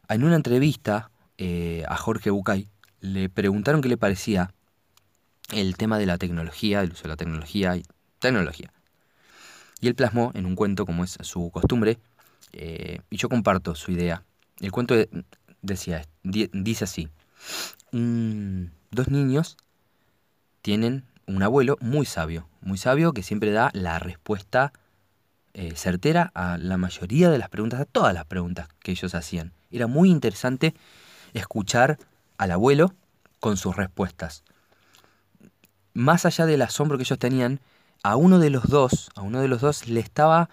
En 0.08 0.22
una 0.22 0.36
entrevista 0.36 1.10
eh, 1.38 1.84
a 1.88 1.96
Jorge 1.96 2.30
Bucay 2.30 2.68
le 3.00 3.28
preguntaron 3.28 3.80
qué 3.80 3.88
le 3.88 3.96
parecía 3.96 4.54
el 5.52 5.76
tema 5.76 5.98
de 5.98 6.06
la 6.06 6.18
tecnología, 6.18 6.82
el 6.82 6.92
uso 6.92 7.02
de 7.04 7.08
la 7.08 7.16
tecnología 7.16 7.76
y 7.76 7.82
tecnología. 8.18 8.72
Y 9.80 9.88
él 9.88 9.94
plasmó 9.94 10.30
en 10.34 10.46
un 10.46 10.56
cuento, 10.56 10.86
como 10.86 11.04
es 11.04 11.18
su 11.20 11.50
costumbre, 11.50 11.98
eh, 12.52 13.00
y 13.10 13.16
yo 13.16 13.28
comparto 13.28 13.74
su 13.74 13.92
idea. 13.92 14.24
El 14.60 14.72
cuento 14.72 14.94
decía, 15.60 16.06
dice 16.22 16.84
así, 16.84 17.08
dos 17.92 19.08
niños 19.08 19.56
tienen 20.62 21.04
un 21.26 21.42
abuelo 21.42 21.76
muy 21.80 22.06
sabio, 22.06 22.48
muy 22.60 22.78
sabio 22.78 23.12
que 23.12 23.22
siempre 23.22 23.50
da 23.50 23.70
la 23.72 23.98
respuesta 23.98 24.72
eh, 25.54 25.72
certera 25.74 26.30
a 26.34 26.58
la 26.58 26.76
mayoría 26.76 27.30
de 27.30 27.38
las 27.38 27.48
preguntas, 27.48 27.80
a 27.80 27.84
todas 27.84 28.14
las 28.14 28.26
preguntas 28.26 28.68
que 28.80 28.92
ellos 28.92 29.14
hacían. 29.14 29.52
Era 29.70 29.86
muy 29.86 30.10
interesante 30.10 30.74
escuchar 31.34 31.98
al 32.38 32.50
abuelo 32.50 32.92
con 33.40 33.56
sus 33.56 33.76
respuestas. 33.76 34.44
Más 35.94 36.26
allá 36.26 36.46
del 36.46 36.62
asombro 36.62 36.98
que 36.98 37.04
ellos 37.04 37.18
tenían, 37.18 37.60
a 38.02 38.16
uno 38.16 38.38
de 38.38 38.50
los 38.50 38.68
dos, 38.68 39.10
a 39.14 39.22
uno 39.22 39.40
de 39.40 39.48
los 39.48 39.60
dos 39.60 39.88
le 39.88 40.00
estaba 40.00 40.48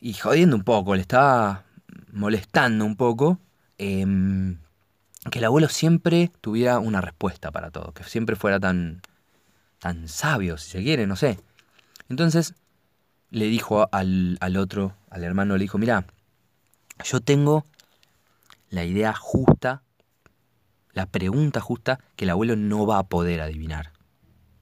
y 0.00 0.12
jodiendo 0.14 0.56
un 0.56 0.64
poco, 0.64 0.94
le 0.94 1.00
estaba 1.00 1.64
molestando 2.12 2.84
un 2.84 2.96
poco 2.96 3.38
em, 3.78 4.58
que 5.30 5.38
el 5.38 5.44
abuelo 5.44 5.68
siempre 5.68 6.30
tuviera 6.40 6.78
una 6.78 7.00
respuesta 7.00 7.50
para 7.50 7.70
todo, 7.70 7.92
que 7.92 8.04
siempre 8.04 8.36
fuera 8.36 8.60
tan, 8.60 9.00
tan 9.86 10.08
sabio, 10.08 10.58
si 10.58 10.70
se 10.70 10.82
quiere, 10.82 11.06
no 11.06 11.14
sé. 11.14 11.38
Entonces 12.08 12.54
le 13.30 13.44
dijo 13.44 13.88
al, 13.92 14.36
al 14.40 14.56
otro, 14.56 14.96
al 15.10 15.22
hermano, 15.22 15.54
le 15.54 15.62
dijo, 15.62 15.78
mira, 15.78 16.06
yo 17.04 17.20
tengo 17.20 17.64
la 18.68 18.84
idea 18.84 19.14
justa, 19.14 19.84
la 20.92 21.06
pregunta 21.06 21.60
justa 21.60 22.00
que 22.16 22.24
el 22.24 22.30
abuelo 22.30 22.56
no 22.56 22.84
va 22.84 22.98
a 22.98 23.04
poder 23.04 23.40
adivinar. 23.40 23.92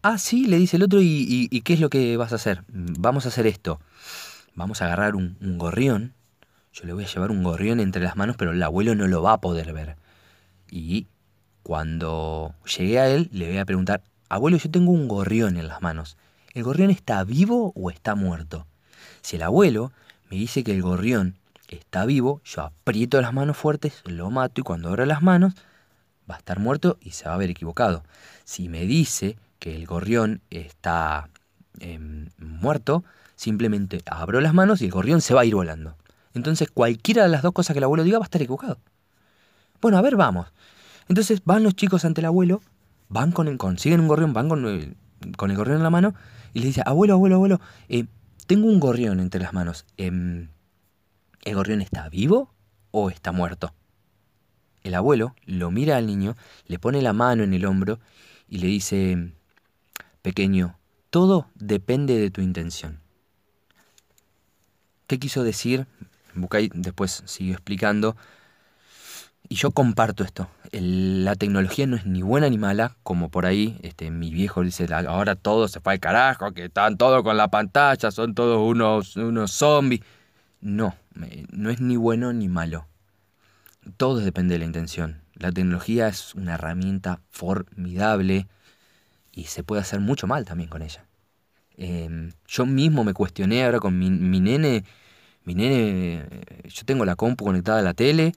Ah, 0.02 0.19
sí, 0.19 0.47
le 0.47 0.59
dice 0.59 0.76
el 0.76 0.83
otro, 0.83 1.00
¿y, 1.00 1.49
y, 1.50 1.61
qué 1.62 1.73
es 1.73 1.81
lo 1.81 1.88
que 1.88 2.19
vas 2.19 2.33
a 2.33 2.35
hacer? 2.35 2.62
Vamos 2.69 3.25
a 3.25 3.28
hacer 3.28 3.47
esto. 3.47 3.81
Vamos 4.54 4.83
a 4.83 4.85
agarrar 4.85 5.16
un, 5.16 5.38
un 5.40 5.57
gorrión. 5.57 6.12
Yo 6.75 6.85
le 6.85 6.93
voy 6.93 7.04
a 7.04 7.09
llevar 7.09 7.31
un 7.31 7.43
gorrión 7.43 7.81
entre 7.81 8.02
las 8.02 8.14
manos, 8.14 8.37
pero 8.37 8.52
el 8.52 8.62
abuelo 8.62 8.95
no 8.95 9.09
lo 9.09 9.23
va 9.23 9.33
a 9.33 9.40
poder 9.40 9.73
ver. 9.73 9.97
Y 10.71 11.07
cuando 11.62 12.54
llegué 12.76 12.99
a 12.99 13.09
él, 13.09 13.31
le 13.33 13.49
voy 13.49 13.57
a 13.57 13.64
preguntar, 13.64 14.02
abuelo, 14.28 14.57
yo 14.57 14.71
tengo 14.71 14.93
un 14.93 15.09
gorrión 15.09 15.57
en 15.57 15.69
las 15.69 15.83
manos. 15.83 16.16
¿El 16.52 16.64
gorrión 16.64 16.90
está 16.90 17.25
vivo 17.25 17.73
o 17.75 17.90
está 17.90 18.14
muerto? 18.14 18.66
Si 19.23 19.37
el 19.37 19.43
abuelo 19.43 19.93
me 20.31 20.37
dice 20.37 20.64
que 20.64 20.73
el 20.73 20.83
gorrión 20.83 21.37
está 21.69 22.04
vivo, 22.04 22.40
yo 22.45 22.62
aprieto 22.62 23.21
las 23.21 23.33
manos 23.33 23.57
fuertes, 23.57 24.02
lo 24.04 24.31
mato 24.31 24.61
y 24.61 24.64
cuando 24.64 24.88
abra 24.88 25.07
las 25.07 25.23
manos 25.23 25.54
va 26.31 26.37
a 26.37 26.38
estar 26.38 26.59
muerto 26.59 26.97
y 27.00 27.11
se 27.11 27.25
va 27.25 27.33
a 27.33 27.35
haber 27.35 27.50
equivocado. 27.50 28.04
Si 28.45 28.69
me 28.69 28.87
dice 28.87 29.37
que 29.59 29.76
el 29.76 29.87
gorrión 29.87 30.40
está 30.50 31.28
em, 31.81 32.28
muerto, 32.38 33.04
simplemente 33.37 34.02
abro 34.07 34.40
las 34.40 34.54
manos 34.54 34.81
y 34.81 34.87
el 34.87 34.90
gorrión 34.90 35.21
se 35.21 35.35
va 35.35 35.43
a 35.43 35.45
ir 35.45 35.54
volando. 35.54 35.97
Entonces 36.35 36.71
cualquiera 36.71 37.23
de 37.23 37.28
las 37.28 37.43
dos 37.43 37.52
cosas 37.52 37.75
que 37.75 37.78
el 37.78 37.85
abuelo 37.85 38.04
diga 38.04 38.19
va 38.19 38.25
a 38.25 38.26
estar 38.26 38.43
equivocado. 38.43 38.78
Bueno, 39.81 39.99
a 39.99 40.02
ver, 40.02 40.16
vamos. 40.16 40.49
Entonces 41.09 41.43
van 41.45 41.62
los 41.62 41.75
chicos 41.75 42.04
ante 42.04 42.21
el 42.21 42.26
abuelo, 42.26 42.62
van 43.14 43.30
con 43.30 43.47
el, 43.47 43.59
consiguen 43.59 44.00
un 44.00 44.09
gorrión, 44.09 44.33
van 44.33 44.49
con 44.49 44.66
el, 44.66 44.97
con 45.37 45.52
el 45.52 45.56
gorrión 45.56 45.76
en 45.76 45.85
la 45.85 45.90
mano 45.90 46.14
y 46.52 46.59
le 46.59 46.66
dice, 46.66 46.83
abuelo, 46.85 47.14
abuelo, 47.14 47.37
abuelo, 47.37 47.61
eh, 47.88 48.06
tengo 48.49 48.66
un 48.66 48.80
gorrión 48.80 49.21
entre 49.21 49.40
las 49.40 49.52
manos. 49.52 49.87
Em, 49.97 50.49
¿El 51.44 51.54
gorrión 51.54 51.80
está 51.80 52.09
vivo 52.09 52.52
o 52.90 53.11
está 53.11 53.30
muerto? 53.30 53.73
El 54.83 54.94
abuelo 54.94 55.37
lo 55.47 55.71
mira 55.71 55.97
al 55.97 56.06
niño, 56.06 56.35
le 56.66 56.80
pone 56.80 57.02
la 57.02 57.12
mano 57.12 57.44
en 57.44 57.54
el 57.54 57.64
hombro 57.66 58.00
y 58.49 58.59
le 58.59 58.66
dice, 58.66 59.33
pequeño, 60.21 60.76
todo 61.11 61.47
depende 61.54 62.18
de 62.18 62.33
tu 62.33 62.40
intención. 62.40 62.99
¿Qué 65.06 65.21
quiso 65.21 65.44
decir? 65.44 65.87
Bucay 66.35 66.68
después 66.75 67.23
siguió 67.26 67.54
explicando. 67.54 68.16
Y 69.49 69.54
yo 69.54 69.71
comparto 69.71 70.25
esto. 70.25 70.49
La 70.81 71.35
tecnología 71.35 71.87
no 71.87 71.97
es 71.97 72.07
ni 72.07 72.23
buena 72.23 72.49
ni 72.49 72.59
mala, 72.59 72.97
como 73.02 73.28
por 73.28 73.47
ahí 73.47 73.78
este, 73.83 74.11
mi 74.11 74.31
viejo 74.31 74.62
dice, 74.62 74.87
ahora 74.93 75.37
todo 75.37 75.69
se 75.69 75.81
fue 75.81 75.95
al 75.95 76.00
carajo, 76.00 76.52
que 76.52 76.66
están 76.66 76.97
todos 76.97 77.23
con 77.23 77.37
la 77.37 77.49
pantalla, 77.49 78.11
son 78.11 78.35
todos 78.35 78.59
unos, 78.59 79.16
unos 79.16 79.52
zombies. 79.52 80.00
No, 80.61 80.95
no 81.50 81.71
es 81.71 81.81
ni 81.81 81.97
bueno 81.97 82.33
ni 82.33 82.49
malo. 82.49 82.87
Todo 83.97 84.19
depende 84.19 84.54
de 84.54 84.61
la 84.61 84.64
intención. 84.64 85.21
La 85.35 85.52
tecnología 85.52 86.09
es 86.09 86.35
una 86.35 86.54
herramienta 86.54 87.21
formidable 87.31 88.47
y 89.33 89.45
se 89.45 89.62
puede 89.62 89.83
hacer 89.83 90.00
mucho 90.00 90.26
mal 90.26 90.45
también 90.45 90.71
con 90.71 90.83
ella. 90.83 91.04
Em, 91.76 92.33
yo 92.47 92.66
mismo 92.66 93.04
me 93.04 93.14
cuestioné 93.14 93.64
ahora 93.64 93.81
con 93.81 93.99
mi, 93.99 94.11
mi 94.11 94.40
nene. 94.40 94.85
Mi 95.45 95.54
nene, 95.54 96.26
yo 96.64 96.85
tengo 96.85 97.04
la 97.04 97.16
compu 97.16 97.45
conectada 97.45 97.81
a 97.81 97.83
la 97.83 97.95
tele 97.95 98.35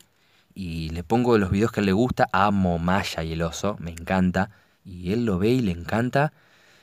y 0.58 0.90
le 0.90 1.04
pongo 1.04 1.38
los 1.38 1.52
videos 1.52 1.72
que 1.72 1.82
él 1.82 1.86
le 1.86 1.94
gusta. 1.94 2.28
Amo 2.32 2.80
Maya 2.80 3.24
y 3.24 3.34
el 3.34 3.44
oso, 3.44 3.78
me 3.80 3.92
encanta. 3.92 4.50
Y 4.84 5.14
él 5.14 5.24
lo 5.24 5.38
ve 5.38 5.50
y 5.50 5.62
le 5.62 5.72
encanta. 5.72 6.34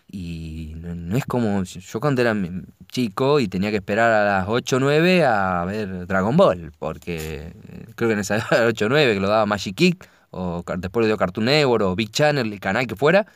Y 0.09 0.75
no, 0.76 1.16
es 1.16 1.25
como 1.26 1.64
yo 1.64 2.00
cuando 2.00 2.23
era 2.23 2.37
chico 2.87 3.40
y 3.40 3.49
tenía 3.49 3.71
que 3.73 3.78
esperar 3.78 4.12
a 4.12 4.25
las 4.25 4.49
8 4.49 4.76
o 4.76 4.78
9 4.78 5.25
a 5.25 5.64
ver 5.64 6.07
Dragon 6.07 6.37
Ball, 6.37 6.71
porque 6.78 7.52
eh, 7.69 7.87
creo 7.97 8.11
que 8.11 8.12
en 8.12 8.21
esa 8.21 8.37
edad 8.37 8.69
8 8.69 8.87
o 8.87 8.88
9 8.88 9.14
que 9.14 9.21
lo 9.21 9.28
daba 9.28 9.45
Magic 9.45 9.75
Kick, 9.75 10.09
o 10.31 10.62
después 10.78 11.02
lo 11.02 11.07
dio 11.09 11.16
Cartoon 11.16 11.47
Network 11.47 11.85
o 11.85 11.97
Big 11.97 12.12
Channel, 12.12 12.52
el 12.52 12.61
canal 12.61 12.87
que 12.87 12.95
fuera. 12.95 13.26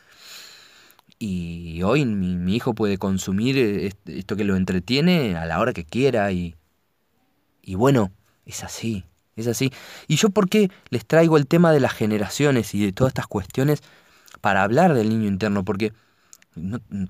Y 1.19 1.81
hoy 1.83 2.05
mi, 2.05 2.55
hijo 2.55 2.73
puede 2.73 2.97
consumir 2.97 3.57
eh, 3.57 3.91
esto 4.05 4.37
que 4.37 4.45
lo 4.45 4.55
entretiene 4.55 5.35
a 5.35 5.45
la 5.45 5.59
hora 5.59 5.73
que 5.73 5.83
quiera 5.83 6.31
y, 6.31 6.55
y 7.61 7.75
bueno, 7.75 8.11
es 8.45 8.63
así, 8.63 9.03
es 9.35 9.47
así. 9.47 9.71
¿Y 10.07 10.15
yo 10.17 10.29
por 10.29 10.49
qué 10.49 10.69
les 10.89 11.05
traigo 11.05 11.37
el 11.37 11.47
tema 11.47 11.71
de 11.71 11.79
las 11.79 11.93
generaciones 11.93 12.73
y 12.75 12.85
de 12.85 12.91
todas 12.91 13.11
estas 13.11 13.27
cuestiones 13.27 13.81
para 14.41 14.63
hablar 14.63 14.93
del 14.93 15.09
niño 15.09 15.27
interno? 15.27 15.63
Porque 15.63 15.93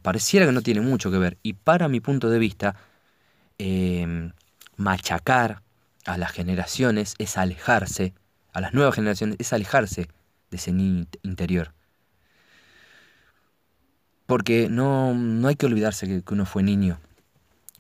pareciera 0.02 0.46
que 0.46 0.52
no 0.52 0.62
tiene 0.62 0.82
mucho 0.82 1.12
que 1.12 1.18
ver. 1.18 1.38
Y 1.44 1.54
para 1.54 1.88
mi 1.88 2.00
punto 2.00 2.30
de 2.30 2.40
vista, 2.40 2.76
em, 3.58 4.32
machacar 4.78 5.62
a 6.06 6.18
las 6.18 6.32
generaciones 6.32 7.16
es 7.18 7.38
alejarse, 7.38 8.14
a 8.54 8.62
las 8.62 8.74
nuevas 8.74 8.96
generaciones 8.96 9.36
es 9.40 9.54
alejarse 9.54 10.08
de 10.52 10.58
ese 10.58 10.72
niño 10.72 11.06
interior. 11.24 11.74
Porque 14.26 14.70
no, 14.70 15.14
no 15.14 15.48
hay 15.48 15.56
que 15.56 15.66
olvidarse 15.66 16.08
que, 16.08 16.34
uno 16.34 16.46
fue 16.46 16.64
niño. 16.64 17.00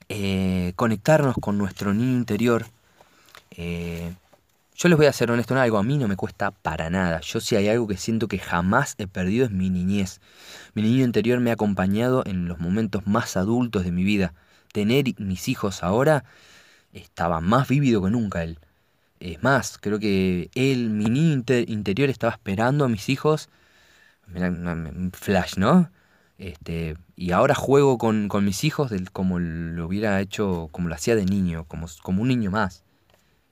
Eh, 0.09 0.73
conectarnos 0.75 1.35
con 1.39 1.57
nuestro 1.59 1.93
niño 1.93 2.17
interior 2.17 2.65
eh, 3.51 4.15
yo 4.79 4.87
les 4.87 4.97
voy 4.97 5.07
a 5.07 5.13
ser 5.13 5.29
honesto 5.29 5.53
en 5.53 5.59
algo, 5.59 5.77
a 5.77 5.83
mí 5.83 5.97
no 5.97 6.07
me 6.07 6.15
cuesta 6.15 6.51
para 6.51 6.89
nada. 6.89 7.19
Yo 7.19 7.41
si 7.41 7.57
hay 7.57 7.67
algo 7.67 7.85
que 7.85 7.97
siento 7.97 8.29
que 8.29 8.39
jamás 8.39 8.95
he 8.97 9.07
perdido 9.07 9.45
es 9.45 9.51
mi 9.51 9.69
niñez. 9.69 10.21
Mi 10.73 10.81
niño 10.83 11.03
interior 11.03 11.41
me 11.41 11.49
ha 11.49 11.55
acompañado 11.55 12.23
en 12.25 12.47
los 12.47 12.59
momentos 12.59 13.05
más 13.05 13.35
adultos 13.35 13.83
de 13.83 13.91
mi 13.91 14.05
vida. 14.05 14.33
Tener 14.71 15.03
mis 15.19 15.49
hijos 15.49 15.83
ahora 15.83 16.23
estaba 16.93 17.41
más 17.41 17.67
vívido 17.67 18.01
que 18.01 18.09
nunca 18.09 18.41
él. 18.43 18.57
Es 19.19 19.43
más, 19.43 19.77
creo 19.79 19.99
que 19.99 20.49
él, 20.55 20.89
mi 20.91 21.05
niño 21.09 21.43
interior 21.67 22.09
estaba 22.09 22.31
esperando 22.31 22.85
a 22.85 22.89
mis 22.89 23.09
hijos. 23.09 23.49
un 24.33 25.11
flash, 25.13 25.57
¿no? 25.57 25.91
Este, 26.37 26.95
y 27.17 27.31
ahora 27.31 27.53
juego 27.53 27.97
con, 27.97 28.29
mis 28.45 28.63
hijos 28.63 28.93
como 29.11 29.39
lo 29.39 29.87
hubiera 29.87 30.21
hecho, 30.21 30.69
como 30.71 30.87
lo 30.87 30.95
hacía 30.95 31.15
de 31.17 31.25
niño, 31.25 31.65
como, 31.67 31.87
como 32.01 32.21
un 32.21 32.29
niño 32.29 32.51
más. 32.51 32.85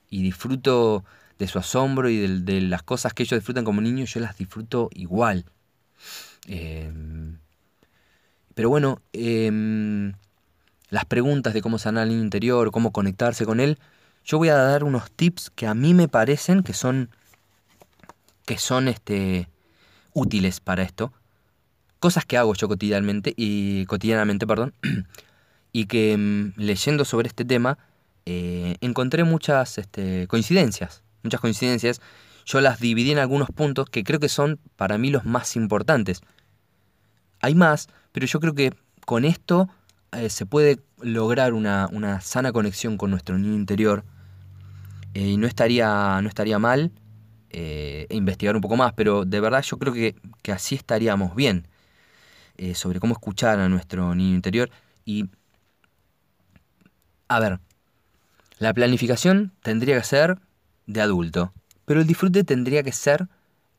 Y 0.09 0.21
disfruto 0.23 1.03
de 1.37 1.47
su 1.47 1.59
asombro 1.59 2.09
y 2.09 2.41
de, 2.41 2.61
las 2.61 2.83
cosas 2.83 3.13
que 3.13 3.23
ellos 3.23 3.39
disfrutan 3.39 3.65
como 3.65 3.81
niños, 3.81 4.13
yo 4.13 4.19
las 4.19 4.37
disfruto 4.37 4.89
igual. 4.93 5.45
Em, 6.47 7.37
pero 8.55 8.69
bueno, 8.69 9.01
em, 9.13 10.13
las 10.89 11.05
preguntas 11.05 11.53
de 11.53 11.61
cómo 11.61 11.77
sanar 11.77 12.03
el 12.03 12.09
niño 12.09 12.23
interior, 12.23 12.71
cómo 12.71 12.91
conectarse 12.91 13.45
con 13.45 13.59
él, 13.59 13.77
yo 14.25 14.37
voy 14.37 14.49
a 14.49 14.55
dar 14.55 14.83
unos 14.83 15.11
tips 15.11 15.51
que 15.51 15.67
a 15.67 15.73
mí 15.73 15.93
me 15.93 16.07
parecen 16.07 16.63
que 16.63 16.73
son 16.73 17.09
que 18.45 18.57
son 18.57 18.87
este 18.87 19.49
útiles 20.13 20.59
para 20.61 20.83
esto. 20.83 21.13
Cosas 21.99 22.25
que 22.25 22.37
hago 22.37 22.53
yo 22.53 22.67
cotidianamente 22.67 23.33
y 23.35 23.85
cotidianamente, 23.85 24.47
perdón, 24.47 24.73
y 25.73 25.85
que 25.85 26.13
em, 26.13 26.53
leyendo 26.55 27.05
sobre 27.05 27.27
este 27.27 27.45
tema 27.45 27.77
eh, 28.29 28.75
encontré 28.81 29.23
muchas 29.23 29.77
este, 29.77 30.27
coincidencias 30.27 31.01
muchas 31.23 31.39
coincidencias, 31.39 32.01
yo 32.45 32.59
las 32.59 32.81
dividí 32.81 33.11
en 33.11 33.19
algunos 33.19 33.49
puntos 33.49 33.89
que 33.89 34.03
creo 34.03 34.19
que 34.19 34.27
son 34.27 34.59
para 34.75 34.97
mí 34.97 35.09
los 35.09 35.23
más 35.23 35.55
importantes. 35.55 36.19
Hay 37.39 37.55
más, 37.55 37.87
pero 38.11 38.25
yo 38.25 38.41
creo 38.41 38.53
que 38.53 38.73
con 39.05 39.23
esto 39.23 39.69
eh, 40.11 40.29
se 40.29 40.45
puede 40.45 40.79
lograr 41.01 41.53
una, 41.53 42.19
sana 42.19 42.51
conexión 42.51 42.97
con 42.97 43.11
nuestro 43.11 43.37
niño 43.37 43.55
interior. 43.55 44.03
Eh, 45.13 45.21
y 45.21 45.37
no 45.37 45.47
estaría, 45.47 46.19
no 46.21 46.27
estaría 46.27 46.59
mal 46.59 46.91
investigar 48.09 48.55
un 48.55 48.61
poco 48.61 48.75
más, 48.75 48.93
pero 48.93 49.25
de 49.25 49.39
verdad 49.39 49.63
yo 49.63 49.79
creo 49.79 49.91
que, 49.91 50.15
que 50.43 50.51
así 50.51 50.75
estaríamos 50.75 51.33
bien 51.33 51.67
sobre 52.75 52.99
cómo 52.99 53.13
escuchar 53.13 53.59
a 53.59 53.69
nuestro 53.69 54.13
niño 54.13 54.35
interior. 54.35 54.69
Y... 55.05 55.29
A 57.29 57.39
ver, 57.39 57.59
la 58.59 58.73
planificación 58.73 59.51
tendría 59.61 59.97
que 59.97 60.03
ser 60.03 60.39
de 60.85 61.01
adulto, 61.01 61.53
pero 61.85 62.01
el 62.01 62.07
disfrute 62.07 62.43
tendría 62.43 62.83
que 62.83 62.91
ser 62.91 63.27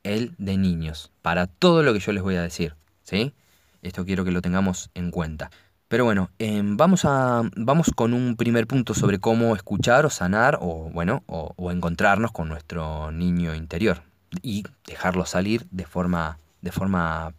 el 0.05 0.35
de 0.39 0.57
niños, 0.57 1.11
para 1.23 1.47
todo 1.47 1.83
lo 1.83 1.93
que 1.93 2.01
yo 2.01 2.13
les 2.13 2.23
voy 2.23 2.37
a 2.37 2.43
decir, 2.43 2.75
¿sí? 3.03 3.35
Esto 3.83 4.05
quiero 4.05 4.25
que 4.25 4.31
lo 4.31 4.43
tengamos 4.43 4.91
en 4.95 5.11
cuenta. 5.11 5.51
Pero 5.89 6.05
bueno, 6.05 6.31
em, 6.39 6.77
vamos, 6.77 7.05
a, 7.05 7.43
vamos 7.57 7.91
con 7.95 8.13
un 8.13 8.37
primer 8.37 8.67
punto 8.67 8.95
sobre 8.95 9.19
cómo 9.19 9.57
escuchar 9.57 10.05
o 10.05 10.11
sanar 10.11 10.59
o, 10.61 10.91
bueno, 10.93 11.23
o, 11.27 11.73
encontrarnos 11.73 12.31
con 12.33 12.49
nuestro 12.49 13.11
niño 13.11 13.55
interior. 13.55 14.03
y 14.43 14.63
dejarlo 14.87 15.25
salir 15.25 15.67
de 15.71 15.87
forma, 15.87 16.39
de 16.61 16.71
forma 16.71 17.33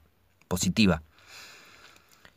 positiva. 0.47 1.03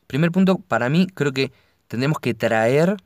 Primer 0.06 0.30
punto, 0.30 0.58
para 0.58 0.90
mí 0.90 1.06
creo 1.06 1.32
que 1.32 1.52
tenemos 1.88 2.18
que 2.20 2.34
traer 2.34 2.96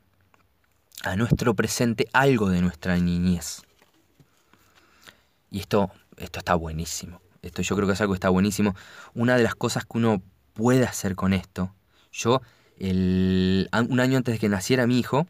a 1.03 1.15
nuestro 1.15 1.53
presente 1.55 2.07
algo 2.13 2.49
de 2.49 2.61
nuestra 2.61 2.97
niñez. 2.97 3.61
Y 5.51 5.59
esto, 5.59 5.91
esto 6.17 6.39
está 6.39 6.55
buenísimo. 6.55 7.21
Esto 7.41 7.61
yo 7.61 7.75
creo 7.75 7.87
que 7.87 7.93
es 7.93 8.01
algo 8.01 8.13
que 8.13 8.17
está 8.17 8.29
buenísimo. 8.29 8.75
Una 9.13 9.37
de 9.37 9.43
las 9.43 9.55
cosas 9.55 9.85
que 9.85 9.97
uno 9.97 10.21
puede 10.53 10.83
hacer 10.85 11.15
con 11.15 11.33
esto, 11.33 11.73
yo 12.11 12.41
el, 12.79 13.69
un 13.89 13.99
año 13.99 14.17
antes 14.17 14.35
de 14.35 14.39
que 14.39 14.49
naciera 14.49 14.87
mi 14.87 14.99
hijo, 14.99 15.27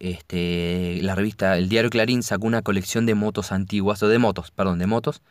este, 0.00 0.98
la 1.02 1.14
revista, 1.14 1.56
el 1.56 1.68
diario 1.68 1.90
Clarín 1.90 2.22
sacó 2.22 2.46
una 2.46 2.62
colección 2.62 3.06
de 3.06 3.14
motos 3.14 3.52
antiguas, 3.52 4.02
o 4.02 4.08
de 4.08 4.18
motos, 4.18 4.50
perdón, 4.50 4.78
de 4.78 4.86
motos. 4.86 5.22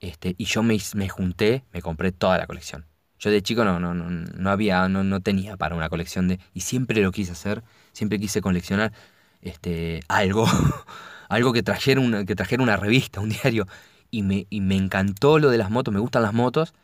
Este, 0.00 0.34
y 0.36 0.44
yo 0.44 0.62
me, 0.62 0.78
me 0.94 1.08
junté, 1.08 1.64
me 1.72 1.80
compré 1.80 2.12
toda 2.12 2.36
la 2.36 2.46
colección. 2.46 2.84
Yo 3.24 3.30
de 3.30 3.40
chico 3.40 3.64
no, 3.64 3.80
no, 3.80 3.94
no, 3.94 4.10
no 4.10 4.50
había, 4.50 4.86
no, 4.86 5.02
no, 5.02 5.20
tenía 5.20 5.56
para 5.56 5.74
una 5.74 5.88
colección 5.88 6.28
de. 6.28 6.38
Y 6.52 6.60
siempre 6.60 7.00
lo 7.00 7.10
quise 7.10 7.32
hacer, 7.32 7.64
siempre 7.94 8.20
quise 8.20 8.42
coleccionar 8.42 8.92
este, 9.40 10.02
algo, 10.08 10.46
algo 11.30 11.54
que 11.54 11.62
trajera, 11.62 12.02
una, 12.02 12.26
que 12.26 12.36
trajera 12.36 12.62
una 12.62 12.76
revista, 12.76 13.20
un 13.20 13.30
diario. 13.42 13.66
Y 14.10 14.20
me, 14.22 14.46
y 14.50 14.60
me 14.60 14.76
encantó 14.76 15.38
lo 15.38 15.48
de 15.48 15.56
las 15.56 15.70
motos, 15.70 15.94
me 15.94 16.00
gustan 16.00 16.20
las 16.20 16.34
motos. 16.34 16.74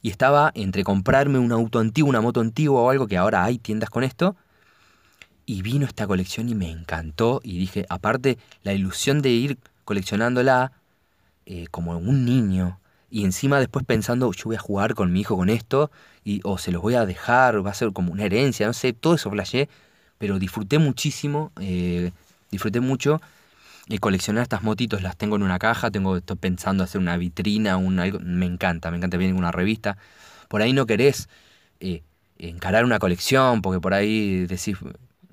Y 0.00 0.08
estaba 0.08 0.50
entre 0.54 0.82
comprarme 0.82 1.38
un 1.38 1.52
auto 1.52 1.78
antiguo, 1.78 2.08
una 2.08 2.22
moto 2.22 2.40
antigua 2.40 2.80
o 2.80 2.88
algo, 2.88 3.06
que 3.06 3.18
ahora 3.18 3.44
hay 3.44 3.58
tiendas 3.58 3.90
con 3.90 4.02
esto, 4.02 4.36
y 5.44 5.60
vino 5.60 5.84
esta 5.84 6.06
colección 6.06 6.48
y 6.48 6.54
me 6.54 6.70
encantó. 6.70 7.42
Y 7.44 7.58
dije, 7.58 7.84
aparte, 7.90 8.38
la 8.62 8.72
ilusión 8.72 9.20
de 9.20 9.28
ir 9.28 9.58
coleccionándola 9.84 10.72
eh, 11.44 11.66
como 11.70 11.98
un 11.98 12.24
niño. 12.24 12.80
Y 13.14 13.24
encima 13.24 13.60
después 13.60 13.84
pensando, 13.86 14.32
yo 14.32 14.46
voy 14.46 14.56
a 14.56 14.58
jugar 14.58 14.94
con 14.94 15.12
mi 15.12 15.20
hijo 15.20 15.36
con 15.36 15.48
esto, 15.48 15.92
y, 16.24 16.40
o 16.42 16.58
se 16.58 16.72
los 16.72 16.82
voy 16.82 16.94
a 16.94 17.06
dejar, 17.06 17.64
va 17.64 17.70
a 17.70 17.74
ser 17.74 17.92
como 17.92 18.10
una 18.10 18.24
herencia, 18.24 18.66
no 18.66 18.72
sé, 18.72 18.92
todo 18.92 19.14
eso 19.14 19.30
flashé. 19.30 19.68
Pero 20.18 20.40
disfruté 20.40 20.80
muchísimo, 20.80 21.52
eh, 21.60 22.10
disfruté 22.50 22.80
mucho. 22.80 23.20
Y 23.86 23.98
coleccionar 23.98 24.42
estas 24.42 24.64
motitos, 24.64 25.00
las 25.00 25.16
tengo 25.16 25.36
en 25.36 25.44
una 25.44 25.60
caja, 25.60 25.92
tengo, 25.92 26.16
estoy 26.16 26.36
pensando 26.38 26.82
hacer 26.82 27.00
una 27.00 27.16
vitrina, 27.16 27.76
un 27.76 28.00
algo, 28.00 28.18
me 28.18 28.46
encanta, 28.46 28.90
me 28.90 28.96
encanta 28.96 29.16
bien 29.16 29.36
una 29.36 29.52
revista. 29.52 29.96
Por 30.48 30.60
ahí 30.62 30.72
no 30.72 30.84
querés 30.84 31.28
eh, 31.78 32.02
encarar 32.36 32.84
una 32.84 32.98
colección, 32.98 33.62
porque 33.62 33.80
por 33.80 33.94
ahí 33.94 34.44
decís, 34.46 34.76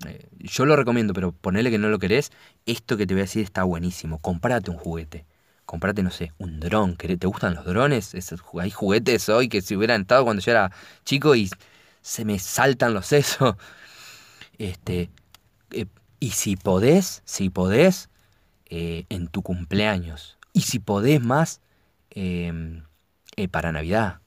eh, 0.06 0.28
yo 0.38 0.68
lo 0.68 0.76
recomiendo, 0.76 1.16
pero 1.16 1.32
ponele 1.32 1.72
que 1.72 1.80
no 1.80 1.90
lo 1.90 1.98
querés, 1.98 2.32
esto 2.68 2.96
que 2.96 3.08
te 3.08 3.16
voy 3.16 3.22
a 3.22 3.24
decir 3.24 3.44
está 3.44 3.64
buenísimo. 3.64 4.20
Comprate 4.20 4.70
un 4.70 4.78
juguete. 4.78 5.26
Comprate, 5.72 6.04
no 6.04 6.12
sé, 6.12 6.34
un 6.38 6.60
dron. 6.60 6.98
¿Te 6.98 7.28
gustan 7.28 7.56
los 7.56 7.64
drones? 7.64 8.14
hay 8.60 8.72
juguetes 8.72 9.30
hoy 9.30 9.48
que 9.48 9.62
si 9.62 9.78
hubieran 9.78 10.02
estado 10.02 10.26
cuando 10.26 10.42
yo 10.42 10.52
era 10.52 10.70
chico 11.06 11.34
y 11.34 11.50
se 12.02 12.26
me 12.26 12.40
saltan 12.40 12.94
los 12.94 13.06
sesos. 13.06 13.56
Este, 14.58 15.10
eh, 15.72 15.86
y 16.20 16.32
si 16.32 16.58
podés, 16.58 17.24
si 17.26 17.50
podés, 17.50 18.10
eh, 18.66 19.06
en 19.08 19.28
tu 19.28 19.44
cumpleaños. 19.44 20.38
Y 20.52 20.62
si 20.62 20.78
podés 20.78 21.22
más, 21.22 21.62
em, 22.10 22.84
para 23.50 23.72
Navidad. 23.72 24.20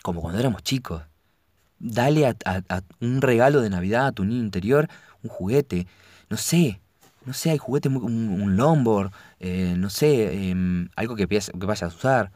Como 0.00 0.22
cuando 0.22 0.38
éramos 0.38 0.62
chicos 0.62 1.02
dale 1.80 2.26
a, 2.26 2.36
un 3.00 3.20
regalo 3.20 3.60
de 3.60 3.68
Navidad 3.68 4.06
a 4.06 4.12
tu 4.12 4.24
niño 4.24 4.44
interior, 4.44 4.88
un 5.24 5.28
juguete, 5.30 5.88
no 6.30 6.36
sé, 6.36 6.80
no 7.26 7.32
sé, 7.32 7.50
hay 7.50 7.58
juguetes, 7.58 7.92
un, 7.92 8.02
un 8.04 8.56
longboard, 8.56 9.12
eh, 9.44 9.74
no 9.76 9.90
sé, 9.90 10.48
em, 10.50 10.88
algo 10.96 11.16
que, 11.16 11.28
que 11.28 11.66
vayas 11.66 11.82
a 11.82 11.88
usar, 11.88 12.32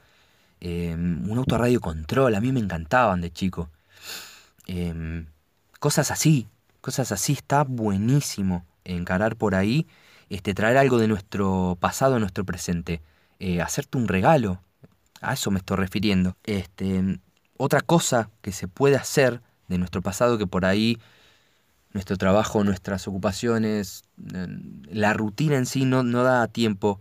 em, 0.60 1.26
un 1.30 1.38
auto 1.38 1.56
radio 1.56 1.80
control, 1.80 2.34
a 2.34 2.40
mí 2.40 2.52
me 2.52 2.60
encantaban 2.60 3.22
de 3.22 3.32
chico. 3.32 3.70
Em, 4.66 5.26
cosas 5.80 6.10
así, 6.10 6.48
cosas 6.82 7.10
así, 7.12 7.32
está 7.32 7.64
buenísimo 7.64 8.66
encarar 8.84 9.36
por 9.36 9.54
ahí, 9.54 9.86
este, 10.28 10.52
traer 10.54 10.76
algo 10.76 10.98
de 10.98 11.08
nuestro 11.08 11.78
pasado 11.80 12.16
a 12.16 12.18
nuestro 12.18 12.44
presente, 12.44 13.00
eh, 13.38 13.62
hacerte 13.62 13.96
un 13.98 14.08
regalo, 14.08 14.62
a 15.22 15.32
eso 15.34 15.50
me 15.50 15.60
estoy 15.60 15.78
refiriendo. 15.78 16.36
Este, 16.44 17.20
otra 17.56 17.80
cosa 17.80 18.30
que 18.42 18.52
se 18.52 18.68
puede 18.68 18.96
hacer 18.96 19.40
de 19.68 19.78
nuestro 19.78 20.02
pasado 20.02 20.36
que 20.38 20.46
por 20.46 20.66
ahí 20.66 20.98
nuestro 21.92 22.16
trabajo, 22.16 22.64
nuestras 22.64 23.08
ocupaciones, 23.08 24.02
la 24.16 25.14
rutina 25.14 25.56
en 25.56 25.66
sí 25.66 25.84
no, 25.84 26.02
no 26.02 26.22
da 26.22 26.46
tiempo, 26.48 27.00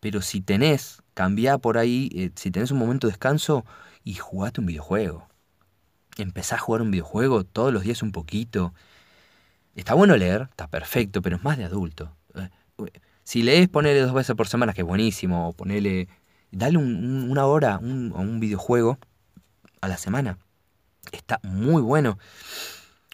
pero 0.00 0.22
si 0.22 0.40
tenés, 0.40 1.02
cambia 1.14 1.58
por 1.58 1.78
ahí, 1.78 2.10
eh, 2.14 2.30
si 2.34 2.50
tenés 2.50 2.70
un 2.70 2.78
momento 2.78 3.06
de 3.06 3.12
descanso 3.12 3.64
y 4.04 4.14
jugate 4.14 4.60
un 4.60 4.66
videojuego. 4.66 5.28
Empezá 6.16 6.56
a 6.56 6.58
jugar 6.58 6.82
un 6.82 6.90
videojuego 6.90 7.44
todos 7.44 7.72
los 7.72 7.82
días 7.82 8.02
un 8.02 8.12
poquito. 8.12 8.72
Está 9.74 9.94
bueno 9.94 10.16
leer, 10.16 10.48
está 10.50 10.68
perfecto, 10.68 11.22
pero 11.22 11.36
es 11.36 11.44
más 11.44 11.58
de 11.58 11.64
adulto. 11.64 12.16
Eh, 12.34 12.48
si 13.24 13.42
lees, 13.42 13.68
ponele 13.68 14.00
dos 14.00 14.14
veces 14.14 14.36
por 14.36 14.48
semana, 14.48 14.72
que 14.72 14.82
es 14.82 14.86
buenísimo, 14.86 15.48
o 15.48 15.52
ponele, 15.52 16.08
dale 16.50 16.78
una 16.78 17.46
hora 17.46 17.74
a 17.74 17.78
un 17.78 18.40
videojuego 18.40 18.98
a 19.80 19.88
la 19.88 19.96
semana. 19.96 20.38
Está 21.12 21.40
muy 21.42 21.82
bueno. 21.82 22.18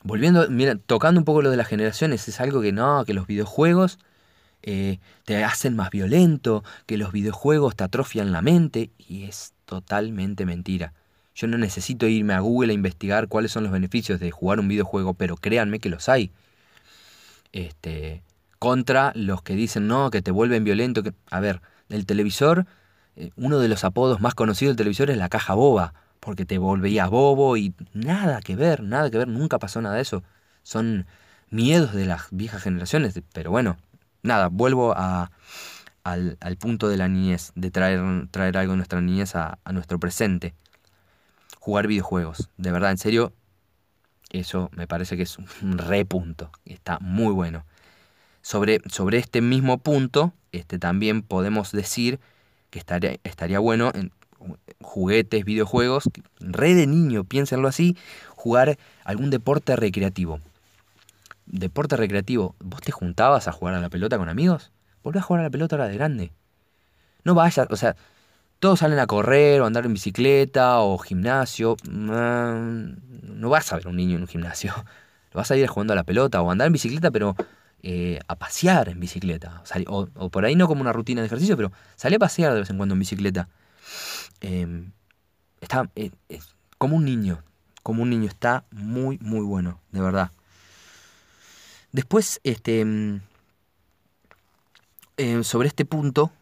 Volviendo, 0.04 0.48
mira, 0.50 0.76
tocando 0.76 1.20
un 1.20 1.24
poco 1.24 1.42
lo 1.42 1.50
de 1.50 1.56
las 1.56 1.68
generaciones, 1.68 2.26
es 2.28 2.40
algo 2.40 2.60
que 2.60 2.72
no, 2.72 3.04
que 3.04 3.14
los 3.14 3.26
videojuegos 3.26 3.98
eh, 4.62 4.98
te 5.24 5.44
hacen 5.44 5.76
más 5.76 5.90
violento, 5.90 6.64
que 6.86 6.96
los 6.96 7.12
videojuegos 7.12 7.76
te 7.76 7.84
atrofian 7.84 8.32
la 8.32 8.42
mente, 8.42 8.90
y 8.98 9.24
es 9.24 9.54
totalmente 9.64 10.46
mentira. 10.46 10.92
Yo 11.34 11.46
no 11.46 11.58
necesito 11.58 12.06
irme 12.06 12.34
a 12.34 12.40
Google 12.40 12.72
a 12.72 12.74
investigar 12.74 13.28
cuáles 13.28 13.52
son 13.52 13.64
los 13.64 13.72
beneficios 13.72 14.20
de 14.20 14.30
jugar 14.30 14.60
un 14.60 14.68
videojuego, 14.68 15.14
pero 15.14 15.36
créanme 15.36 15.78
que 15.78 15.88
los 15.88 16.08
hay. 16.08 16.30
Este, 17.52 18.22
contra 18.58 19.12
los 19.14 19.42
que 19.42 19.54
dicen 19.54 19.86
no, 19.88 20.10
que 20.10 20.22
te 20.22 20.30
vuelven 20.30 20.64
violento. 20.64 21.02
A 21.30 21.40
ver, 21.40 21.60
el 21.88 22.06
televisor, 22.06 22.66
eh, 23.16 23.30
uno 23.36 23.58
de 23.58 23.68
los 23.68 23.84
apodos 23.84 24.20
más 24.20 24.34
conocidos 24.34 24.72
del 24.72 24.84
televisor 24.84 25.10
es 25.10 25.16
la 25.16 25.28
caja 25.28 25.54
boba 25.54 25.94
porque 26.22 26.44
te 26.44 26.58
volvías 26.58 27.10
bobo 27.10 27.56
y 27.56 27.74
nada 27.94 28.40
que 28.40 28.54
ver, 28.54 28.80
nada 28.84 29.10
que 29.10 29.18
ver, 29.18 29.26
nunca 29.26 29.58
pasó 29.58 29.82
nada 29.82 29.96
de 29.96 30.02
eso. 30.02 30.22
Son 30.62 31.04
miedos 31.50 31.92
de 31.94 32.06
las 32.06 32.28
viejas 32.30 32.62
generaciones, 32.62 33.20
pero 33.32 33.50
bueno, 33.50 33.76
nada, 34.22 34.48
vuelvo 34.48 34.94
a, 34.96 35.30
al, 36.04 36.56
punto 36.58 36.88
de 36.88 36.96
la 36.96 37.08
niñez, 37.08 37.52
de 37.54 37.70
traer, 37.70 38.00
traer 38.30 38.56
algo 38.56 38.72
de 38.72 38.78
nuestra 38.78 39.00
niñez 39.00 39.34
a, 39.34 39.58
nuestro 39.72 39.98
presente. 39.98 40.54
Jugar 41.58 41.86
videojuegos, 41.86 42.50
de 42.56 42.72
verdad, 42.72 42.90
en 42.90 42.98
serio, 42.98 43.32
eso 44.30 44.70
me 44.74 44.86
parece 44.86 45.16
que 45.16 45.22
es 45.22 45.38
un 45.38 45.78
repunto, 45.78 46.50
está 46.64 46.98
muy 47.00 47.32
bueno. 47.32 47.64
Sobre, 48.40 48.80
sobre 48.86 49.18
este 49.18 49.40
mismo 49.40 49.78
punto, 49.78 50.32
este, 50.50 50.78
también 50.78 51.22
podemos 51.22 51.70
decir 51.70 52.18
que 52.70 52.80
estaría, 52.80 53.18
estaría 53.22 53.60
bueno 53.60 53.92
en, 53.94 54.10
juguetes, 54.80 55.44
videojuegos, 55.44 56.10
re 56.40 56.74
de 56.74 56.86
niño, 56.86 57.24
piénsenlo 57.24 57.68
así, 57.68 57.96
jugar 58.30 58.78
algún 59.04 59.30
deporte 59.30 59.76
recreativo. 59.76 60.40
Deporte 61.52 61.96
recreativo, 61.96 62.56
¿vos 62.60 62.80
te 62.80 62.92
juntabas 62.92 63.46
a 63.46 63.52
jugar 63.52 63.74
a 63.74 63.80
la 63.80 63.90
pelota 63.90 64.16
con 64.16 64.30
amigos? 64.30 64.72
Volvés 65.02 65.22
a 65.22 65.26
jugar 65.26 65.40
a 65.40 65.44
la 65.44 65.50
pelota 65.50 65.76
ahora 65.76 65.86
de 65.86 65.94
grande. 65.94 66.32
No 67.24 67.34
vayas, 67.34 67.66
o 67.68 67.76
sea, 67.76 67.94
todos 68.58 68.78
salen 68.78 68.98
a 68.98 69.06
correr 69.06 69.60
o 69.60 69.66
andar 69.66 69.84
en 69.84 69.92
bicicleta 69.92 70.80
o 70.80 70.96
gimnasio. 70.96 71.76
Mm, 71.90 73.38
no 73.38 73.50
vas 73.50 73.70
a 73.70 73.76
ver 73.76 73.86
un 73.86 73.96
niño 73.96 74.16
en 74.16 74.22
un 74.22 74.28
gimnasio. 74.28 74.72
Lo 75.32 75.38
vas 75.38 75.50
a 75.50 75.56
ir 75.56 75.66
jugando 75.66 75.92
a 75.92 75.96
la 75.96 76.04
pelota 76.04 76.40
o 76.40 76.50
andar 76.50 76.68
en 76.68 76.72
bicicleta, 76.72 77.10
pero 77.10 77.36
eh, 77.82 78.18
a 78.28 78.36
pasear 78.36 78.88
en 78.88 78.98
bicicleta. 78.98 79.62
O, 79.88 80.08
o, 80.14 80.30
por 80.30 80.46
ahí 80.46 80.56
no 80.56 80.66
como 80.66 80.80
una 80.80 80.94
rutina 80.94 81.20
de 81.20 81.26
ejercicio, 81.26 81.54
pero 81.56 81.70
salí 81.96 82.14
a 82.14 82.18
pasear 82.18 82.54
de 82.54 82.60
vez 82.60 82.70
en 82.70 82.78
cuando 82.78 82.94
en 82.94 83.00
bicicleta. 83.00 83.50
Em, 84.40 84.92
está 85.60 85.90
eh, 85.96 86.12
como 86.78 86.96
un 86.96 87.04
niño, 87.04 87.42
como 87.82 88.02
un 88.02 88.08
niño, 88.08 88.28
está 88.28 88.64
muy, 88.70 89.18
muy 89.20 89.44
bueno, 89.44 89.80
de 89.90 90.00
verdad. 90.00 90.30
Después, 91.92 92.40
este, 92.42 92.80
em, 92.80 93.20
em, 95.18 95.44
sobre 95.44 95.68
este 95.68 95.84
punto, 95.84 96.32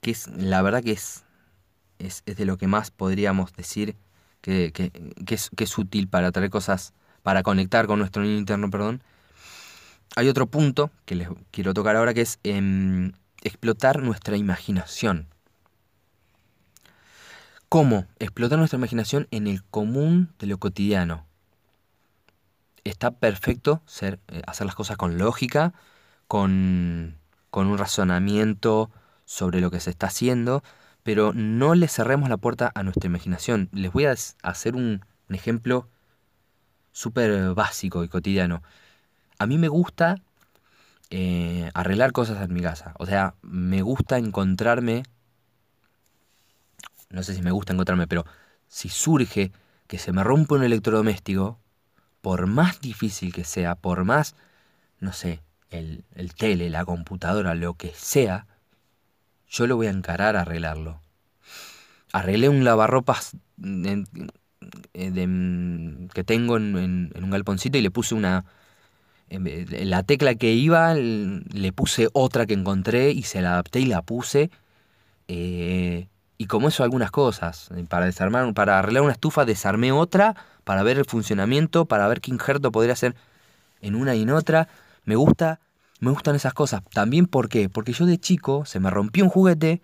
que 0.00 0.10
es 0.10 0.26
la 0.28 0.62
verdad 0.62 0.82
que 0.82 0.92
es, 0.92 1.24
es, 1.98 2.24
de 2.24 2.44
lo 2.44 2.58
que 2.58 2.66
más 2.66 2.90
podríamos 2.90 3.52
decir 3.54 3.96
que, 4.40 4.72
que, 4.72 4.90
es, 5.34 5.50
que, 5.50 5.64
es, 5.64 5.78
útil 5.78 6.08
para 6.08 6.32
traer 6.32 6.50
cosas, 6.50 6.92
para 7.22 7.42
conectar 7.42 7.86
con 7.86 7.98
nuestro 8.00 8.22
niño 8.22 8.38
interno, 8.38 8.70
perdón. 8.70 9.02
Hay 10.16 10.28
otro 10.28 10.46
punto 10.46 10.90
que 11.04 11.14
les 11.14 11.28
quiero 11.50 11.74
tocar 11.74 11.96
ahora 11.96 12.14
que 12.14 12.22
es 12.22 12.38
explotar 13.42 14.02
nuestra 14.02 14.36
imaginación. 14.36 15.28
¿Cómo? 17.68 18.06
Explotar 18.18 18.58
nuestra 18.58 18.78
imaginación 18.78 19.28
en 19.30 19.46
el 19.46 19.62
común 19.64 20.32
de 20.38 20.46
lo 20.46 20.58
cotidiano. 20.58 21.26
Está 22.86 23.10
perfecto 23.10 23.82
ser, 23.84 24.20
eh, 24.28 24.42
hacer 24.46 24.64
las 24.64 24.76
cosas 24.76 24.96
con 24.96 25.18
lógica, 25.18 25.74
con, 26.28 27.18
con 27.50 27.66
un 27.66 27.78
razonamiento 27.78 28.92
sobre 29.24 29.60
lo 29.60 29.72
que 29.72 29.80
se 29.80 29.90
está 29.90 30.06
haciendo, 30.06 30.62
pero 31.02 31.32
no 31.34 31.74
le 31.74 31.88
cerremos 31.88 32.28
la 32.28 32.36
puerta 32.36 32.70
a 32.76 32.84
nuestra 32.84 33.08
imaginación. 33.08 33.68
Les 33.72 33.92
voy 33.92 34.06
a 34.06 34.14
hacer 34.42 34.76
un, 34.76 35.04
ejemplo 35.28 35.88
súper 36.92 37.54
básico 37.54 38.04
y 38.04 38.08
cotidiano. 38.08 38.62
A 39.40 39.46
mí 39.46 39.58
me 39.58 39.66
gusta 39.66 40.14
eh, 41.10 41.70
arreglar 41.74 42.12
cosas 42.12 42.40
en 42.40 42.54
mi 42.54 42.62
casa. 42.62 42.94
O 43.00 43.06
sea, 43.06 43.34
me 43.42 43.82
gusta 43.82 44.16
encontrarme, 44.16 45.02
no 47.10 47.24
sé 47.24 47.34
si 47.34 47.42
me 47.42 47.50
gusta 47.50 47.72
encontrarme, 47.72 48.06
pero 48.06 48.24
si 48.68 48.88
surge 48.88 49.50
que 49.88 49.98
se 49.98 50.12
me 50.12 50.22
rompe 50.22 50.54
un 50.54 50.62
electrodoméstico, 50.62 51.58
por 52.26 52.48
más 52.48 52.80
difícil 52.80 53.32
que 53.32 53.44
sea, 53.44 53.76
por 53.76 54.02
más, 54.02 54.34
no 54.98 55.12
sé, 55.12 55.44
el, 55.70 56.02
el 56.16 56.34
tele, 56.34 56.70
la 56.70 56.84
computadora, 56.84 57.54
lo 57.54 57.74
que 57.74 57.92
sea, 57.94 58.48
yo 59.48 59.68
lo 59.68 59.76
voy 59.76 59.86
a 59.86 59.90
encarar 59.90 60.34
a 60.34 60.40
arreglarlo. 60.40 61.00
Arreglé 62.12 62.48
un 62.48 62.64
lavarropas 62.64 63.36
eh, 63.62 64.02
que 66.12 66.24
tengo 66.24 66.56
en, 66.56 67.12
un 67.14 67.30
galponcito 67.30 67.78
y 67.78 67.82
le 67.82 67.92
puse 67.92 68.16
una... 68.16 68.44
La 69.30 70.02
tecla 70.02 70.34
que 70.34 70.52
iba, 70.52 70.94
le 70.94 71.72
puse 71.72 72.08
otra 72.12 72.44
que 72.46 72.54
encontré 72.54 73.12
y 73.12 73.22
se 73.22 73.40
la 73.40 73.52
adapté 73.52 73.78
y 73.78 73.86
la 73.86 74.02
puse. 74.02 74.50
Eh, 75.28 76.08
y 76.38 76.46
como 76.46 76.66
eso 76.66 76.82
algunas 76.82 77.12
cosas. 77.12 77.70
Para 77.88 78.06
desarmar, 78.06 78.52
para 78.52 78.80
arreglar 78.80 79.04
una 79.04 79.12
estufa 79.12 79.44
desarmé 79.44 79.92
otra, 79.92 80.34
para 80.66 80.82
ver 80.82 80.98
el 80.98 81.06
funcionamiento, 81.06 81.86
para 81.86 82.08
ver 82.08 82.20
qué 82.20 82.30
injerto 82.30 82.72
podría 82.72 82.92
hacer 82.92 83.14
en 83.80 83.94
una 83.94 84.14
y 84.14 84.22
en 84.22 84.30
otra. 84.30 84.68
Me 85.04 85.16
gusta 85.16 85.60
me 86.00 86.10
gustan 86.10 86.36
esas 86.36 86.54
cosas. 86.54 86.82
También, 86.92 87.26
¿por 87.26 87.48
qué? 87.48 87.68
Porque 87.68 87.92
yo 87.92 88.06
de 88.06 88.18
chico 88.18 88.64
se 88.66 88.80
me 88.80 88.90
rompió 88.90 89.24
un 89.24 89.30
juguete 89.30 89.80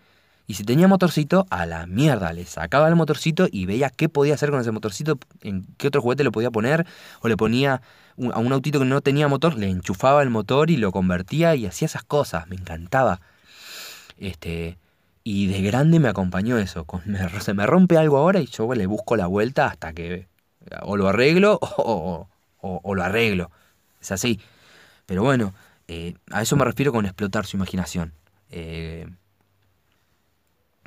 y 0.46 0.54
si 0.54 0.64
tenía 0.64 0.88
motorcito, 0.88 1.46
a 1.50 1.64
la 1.66 1.86
mierda, 1.86 2.32
le 2.32 2.44
sacaba 2.44 2.88
el 2.88 2.96
motorcito 2.96 3.46
y 3.50 3.64
veía 3.64 3.90
qué 3.90 4.08
podía 4.08 4.34
hacer 4.34 4.50
con 4.50 4.60
ese 4.60 4.72
motorcito, 4.72 5.18
en 5.40 5.64
qué 5.78 5.88
otro 5.88 6.02
juguete 6.02 6.24
le 6.24 6.30
podía 6.30 6.50
poner, 6.50 6.86
o 7.20 7.28
le 7.28 7.36
ponía 7.36 7.80
a 8.32 8.38
un 8.38 8.52
autito 8.52 8.80
que 8.80 8.84
no 8.84 9.00
tenía 9.00 9.28
motor, 9.28 9.56
le 9.56 9.70
enchufaba 9.70 10.22
el 10.22 10.30
motor 10.30 10.70
y 10.70 10.76
lo 10.76 10.92
convertía 10.92 11.54
y 11.54 11.64
hacía 11.66 11.86
esas 11.86 12.02
cosas, 12.02 12.48
me 12.48 12.56
encantaba. 12.56 13.20
Este, 14.18 14.78
y 15.24 15.46
de 15.46 15.62
grande 15.62 16.00
me 16.00 16.08
acompañó 16.08 16.58
eso, 16.58 16.86
se 17.40 17.54
me 17.54 17.66
rompe 17.66 17.96
algo 17.96 18.18
ahora 18.18 18.40
y 18.40 18.46
yo 18.46 18.74
le 18.74 18.86
busco 18.86 19.16
la 19.16 19.28
vuelta 19.28 19.66
hasta 19.66 19.92
que 19.92 20.26
o 20.82 20.96
lo 20.96 21.08
arreglo 21.08 21.58
o, 21.60 22.28
o 22.60 22.94
lo 22.94 23.02
arreglo. 23.02 23.50
Es 24.00 24.12
así. 24.12 24.40
Pero 25.06 25.22
bueno, 25.22 25.54
eh, 25.88 26.14
a 26.30 26.42
eso 26.42 26.56
me 26.56 26.64
refiero 26.64 26.92
con 26.92 27.04
explotar 27.04 27.46
su 27.46 27.56
imaginación. 27.56 28.12
Eh, 28.50 29.06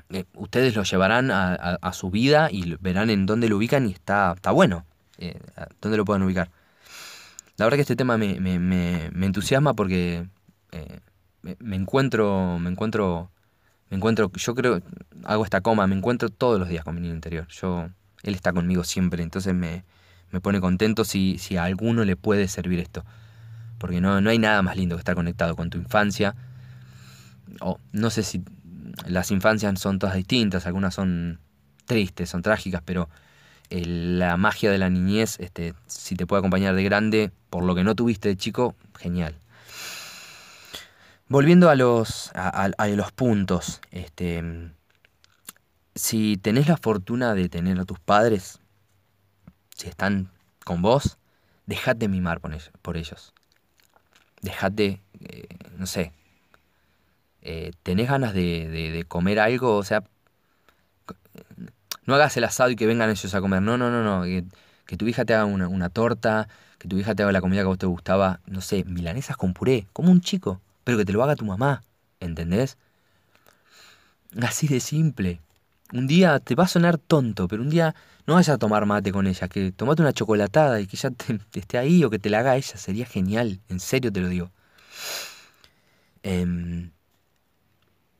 eh, 0.10 0.26
ustedes 0.34 0.76
lo 0.76 0.84
llevarán 0.84 1.32
a, 1.32 1.94
su 1.94 2.10
vida 2.12 2.50
y 2.52 2.76
verán 2.80 3.10
en 3.10 3.26
dónde 3.26 3.50
lo 3.50 3.58
ubican 3.58 3.88
y 3.88 3.92
está, 3.92 4.34
está 4.36 4.52
bueno. 4.52 4.86
dónde 5.82 5.98
lo 5.98 6.06
pueden 6.06 6.24
ubicar. 6.24 6.50
La 7.58 7.66
verdad 7.66 7.78
que 7.78 7.82
este 7.82 7.96
tema 7.96 8.18
me, 8.18 8.36
entusiasma 9.26 9.74
porque 9.74 10.28
me, 11.42 11.76
encuentro, 11.76 12.60
me 12.60 12.70
encuentro, 12.70 13.32
me 13.90 13.98
encuentro, 13.98 14.32
yo 14.32 14.56
creo, 14.56 14.82
hago 15.24 15.44
esta 15.44 15.62
coma, 15.62 15.88
me 15.88 15.96
encuentro 15.96 16.30
todos 16.30 16.60
los 16.60 16.70
días 16.70 16.84
con 16.84 16.96
mi 16.96 17.02
niño 17.02 17.14
interior. 17.14 17.48
Yo, 17.50 17.90
él 18.26 18.36
está 18.36 18.52
conmigo 18.52 18.84
siempre, 18.84 19.24
entonces 19.24 19.54
me, 19.54 19.84
pone 20.42 20.60
contento 20.60 21.06
si, 21.06 21.38
si 21.38 21.56
a 21.56 21.64
alguno 21.64 22.04
le 22.04 22.18
puede 22.18 22.50
servir 22.50 22.80
esto 22.80 23.06
porque 23.78 24.02
no, 24.02 24.22
no 24.22 24.30
hay 24.30 24.40
nada 24.40 24.62
más 24.62 24.78
lindo 24.78 24.96
que 24.96 25.02
estar 25.02 25.16
conectado 25.16 25.56
con 25.56 25.70
tu 25.70 25.78
infancia. 25.78 26.36
O 27.62 27.80
no 27.92 28.10
sé 28.10 28.24
si 28.24 28.44
las 29.06 29.32
infancias 29.32 29.80
son 29.80 30.00
todas 30.00 30.16
distintas, 30.16 30.66
algunas 30.66 30.94
son 30.94 31.40
tristes, 31.86 32.30
son 32.30 32.42
trágicas, 32.42 32.82
pero 32.84 33.10
la 33.70 34.38
magia 34.38 34.72
de 34.72 34.78
la 34.78 34.90
niñez, 34.90 35.40
este, 35.40 35.74
si 35.88 36.16
te 36.16 36.26
puede 36.26 36.40
acompañar 36.40 36.76
de 36.76 36.84
grande, 36.84 37.32
por 37.50 37.64
lo 37.64 37.76
que 37.76 37.84
no 37.84 37.96
tuviste 37.96 38.30
de 38.30 38.38
chico, 38.38 38.76
genial. 38.98 39.36
Volviendo 41.28 41.70
a 41.70 41.76
los, 41.76 42.32
a, 42.36 42.88
los 42.88 43.12
puntos, 43.12 43.82
este, 43.92 44.72
si 45.96 46.38
tenés 46.38 46.68
la 46.68 46.78
fortuna 46.78 47.34
de 47.34 47.50
tener 47.50 47.80
a 47.80 47.86
tus 47.86 48.00
padres, 48.00 48.60
si 49.76 49.88
están 49.88 50.30
con 50.64 50.82
vos, 50.82 51.18
dejate 51.66 52.08
mimar 52.08 52.40
por 52.42 52.98
ellos 52.98 53.34
dejate, 54.46 55.02
eh, 55.20 55.48
no 55.78 55.86
sé, 55.86 56.14
eh, 57.42 57.72
tenés 57.84 58.10
ganas 58.10 58.34
de, 58.34 59.06
comer 59.10 59.40
algo, 59.40 59.76
o 59.76 59.84
sea, 59.84 60.04
no 62.06 62.16
hagas 62.16 62.38
el 62.38 62.44
asado 62.44 62.70
y 62.70 62.76
que 62.76 62.86
vengan 62.86 63.10
ellos 63.10 63.34
a 63.34 63.42
comer, 63.42 63.62
no, 63.62 63.78
no, 63.78 63.90
no, 63.90 64.04
no, 64.04 64.24
que, 64.24 64.98
tu 64.98 65.08
hija 65.08 65.26
te 65.26 65.34
haga 65.34 65.46
una, 65.46 65.90
torta, 65.90 66.48
que 66.78 66.88
tu 66.88 66.98
hija 66.98 67.16
te 67.16 67.24
haga 67.24 67.32
la 67.32 67.42
comida 67.42 67.62
que 67.62 67.66
a 67.66 67.70
vos 67.70 67.78
te 67.78 67.88
gustaba, 67.88 68.40
no 68.46 68.62
sé, 68.62 68.86
milanesas 68.86 69.36
con 69.36 69.54
puré, 69.54 69.88
como 69.92 70.12
un 70.12 70.22
chico, 70.22 70.62
pero 70.84 70.98
que 70.98 71.06
te 71.06 71.12
lo 71.12 71.24
haga 71.24 71.36
tu 71.36 71.46
mamá, 71.46 71.84
¿entendés? 72.20 72.78
Así 74.42 74.68
de 74.68 74.80
simple. 74.80 75.42
Un 75.96 76.08
día 76.08 76.40
te 76.42 76.56
va 76.56 76.66
a 76.66 76.68
sonar 76.68 76.98
tonto, 76.98 77.48
pero 77.48 77.62
un 77.62 77.70
día 77.70 77.96
no 78.28 78.34
vayas 78.34 78.50
a 78.50 78.58
tomar 78.58 78.86
mate 78.86 79.14
con 79.14 79.28
ella, 79.28 79.48
que 79.48 79.72
tomate 79.72 80.02
una 80.02 80.12
chocolatada 80.12 80.82
y 80.82 80.88
que 80.88 80.98
ella 80.98 81.12
esté 81.54 81.78
ahí 81.78 82.04
o 82.04 82.10
que 82.10 82.20
te 82.20 82.30
la 82.30 82.40
haga 82.40 82.58
ella, 82.58 82.78
sería 82.78 83.06
genial, 83.06 83.62
en 83.70 83.80
serio 83.80 84.12
te 84.12 84.20
lo 84.20 84.28
digo. 84.28 84.52
Em, 86.24 86.92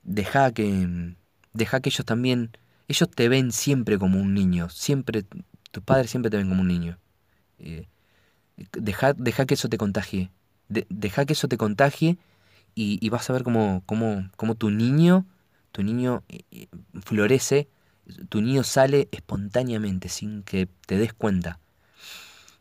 deja 0.04 0.52
que 0.54 1.16
deja 1.54 1.80
que 1.82 1.90
ellos 1.90 2.06
también 2.06 2.52
ellos 2.88 3.10
te 3.10 3.28
ven 3.30 3.52
siempre 3.52 3.98
como 3.98 4.22
un 4.22 4.34
niño, 4.34 4.70
siempre 4.70 5.26
tus 5.72 5.84
padres 5.84 6.10
siempre 6.12 6.30
te 6.30 6.38
ven 6.38 6.48
como 6.48 6.62
un 6.62 6.68
niño. 6.70 6.98
Eh, 7.60 7.88
deja, 8.72 9.14
deja, 9.14 9.46
que 9.46 9.56
eso 9.56 9.68
te 9.70 9.78
contagie, 9.78 10.32
deja 10.70 11.26
que 11.26 11.34
eso 11.34 11.48
te 11.50 11.58
contagie 11.58 12.18
y, 12.76 13.10
vas 13.10 13.30
a 13.30 13.34
ver 13.34 13.44
cómo, 13.44 13.84
cómo, 13.86 14.30
cómo 14.38 14.56
tu 14.56 14.70
niño 14.70 15.26
tu 15.76 15.84
niño 15.84 16.24
eh, 16.30 16.40
eh, 16.52 16.68
florece, 17.04 17.68
tu 18.30 18.42
niño 18.42 18.64
sale 18.64 19.10
espontáneamente, 19.12 20.08
sin 20.08 20.42
que 20.44 20.70
te 20.88 20.98
des 20.98 21.14
cuenta. 21.14 21.60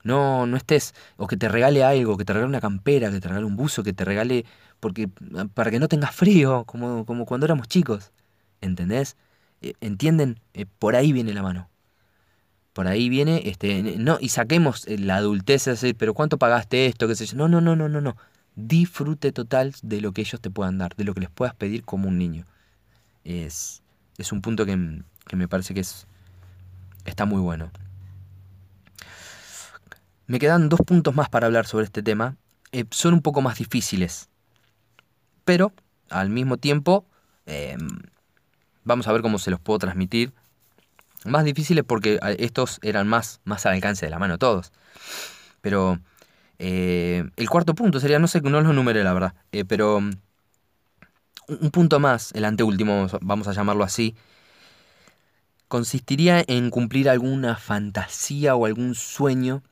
No, 0.02 0.46
no 0.46 0.56
estés, 0.56 0.94
o 1.16 1.28
que 1.28 1.36
te 1.36 1.48
regale 1.48 1.84
algo, 1.84 2.16
que 2.16 2.24
te 2.24 2.32
regale 2.32 2.48
una 2.48 2.60
campera, 2.60 3.12
que 3.12 3.20
te 3.20 3.28
regale 3.28 3.46
un 3.46 3.56
buzo, 3.56 3.84
que 3.84 3.92
te 3.92 4.04
regale, 4.04 4.44
porque 4.80 5.08
para 5.54 5.70
que 5.70 5.78
no 5.78 5.86
tengas 5.86 6.12
frío, 6.12 6.64
como, 6.64 7.06
como 7.06 7.24
cuando 7.24 7.46
éramos 7.46 7.68
chicos. 7.68 8.10
¿Entendés? 8.60 9.16
Eh, 9.62 9.74
¿Entienden? 9.80 10.40
por 10.80 10.96
ahí 10.96 11.12
viene 11.12 11.32
la 11.34 11.42
mano. 11.42 11.70
Por 12.72 12.88
ahí 12.88 13.08
viene, 13.08 13.42
este, 13.48 13.80
no, 13.96 14.18
y 14.20 14.30
saquemos 14.30 14.86
la 14.88 15.16
adultez, 15.16 15.66
decir, 15.66 15.94
pero 15.96 16.14
¿cuánto 16.14 16.36
pagaste 16.36 16.86
esto? 16.86 17.06
¿Qué 17.06 17.14
sé? 17.14 17.36
No, 17.36 17.46
no, 17.46 17.60
no, 17.60 17.76
no, 17.76 17.88
no, 17.88 18.00
no. 18.00 18.16
Disfrute 18.56 19.30
total 19.30 19.72
de 19.82 20.00
lo 20.00 20.10
que 20.12 20.22
ellos 20.22 20.40
te 20.40 20.50
puedan 20.50 20.78
dar, 20.78 20.96
de 20.96 21.04
lo 21.04 21.14
que 21.14 21.20
les 21.20 21.30
puedas 21.30 21.54
pedir 21.54 21.84
como 21.84 22.08
un 22.08 22.18
niño 22.18 22.44
es, 23.24 23.82
es 24.18 24.32
un 24.32 24.42
punto 24.42 24.66
que, 24.66 24.76
me 24.76 25.48
parece 25.48 25.74
que 25.74 25.80
es, 25.80 26.06
está 27.04 27.24
muy 27.24 27.40
bueno. 27.40 27.70
Me 30.26 30.38
quedan 30.38 30.68
dos 30.68 30.80
puntos 30.80 31.14
más 31.14 31.28
para 31.28 31.46
hablar 31.46 31.66
sobre 31.66 31.84
este 31.84 32.02
tema. 32.02 32.36
Eh, 32.72 32.84
son 32.90 33.14
un 33.14 33.22
poco 33.22 33.42
más 33.42 33.58
difíciles, 33.58 34.28
pero 35.44 35.72
al 36.10 36.30
mismo 36.30 36.56
tiempo 36.56 37.06
em, 37.46 38.00
vamos 38.84 39.06
a 39.06 39.12
ver 39.12 39.22
cómo 39.22 39.38
se 39.38 39.50
los 39.50 39.60
puedo 39.60 39.78
transmitir. 39.78 40.32
Más 41.24 41.44
difíciles 41.44 41.84
porque 41.84 42.18
estos 42.38 42.78
eran 42.82 43.08
más, 43.08 43.40
más 43.44 43.64
al 43.66 43.74
alcance 43.74 44.06
de 44.06 44.10
la 44.10 44.18
mano 44.18 44.38
todos. 44.38 44.72
Pero 45.60 45.98
eh, 46.58 47.24
el 47.36 47.50
cuarto 47.50 47.74
punto 47.74 48.00
sería, 48.00 48.18
no 48.18 48.28
sé, 48.28 48.40
no 48.42 48.60
los 48.60 48.74
numeré 48.74 49.02
la 49.04 49.12
verdad, 49.12 49.34
eh, 49.52 49.64
pero 49.64 50.00
un 51.48 51.70
punto 51.70 52.00
más, 52.00 52.32
el 52.32 52.44
anteúltimo, 52.44 53.06
vamos 53.20 53.48
a 53.48 53.52
llamarlo 53.52 53.84
así, 53.84 54.14
consistiría 55.68 56.44
en 56.46 56.70
cumplir 56.70 57.08
alguna 57.08 57.56
fantasía 57.56 58.54
o 58.54 58.66
algún 58.66 58.94
sueño 58.94 59.62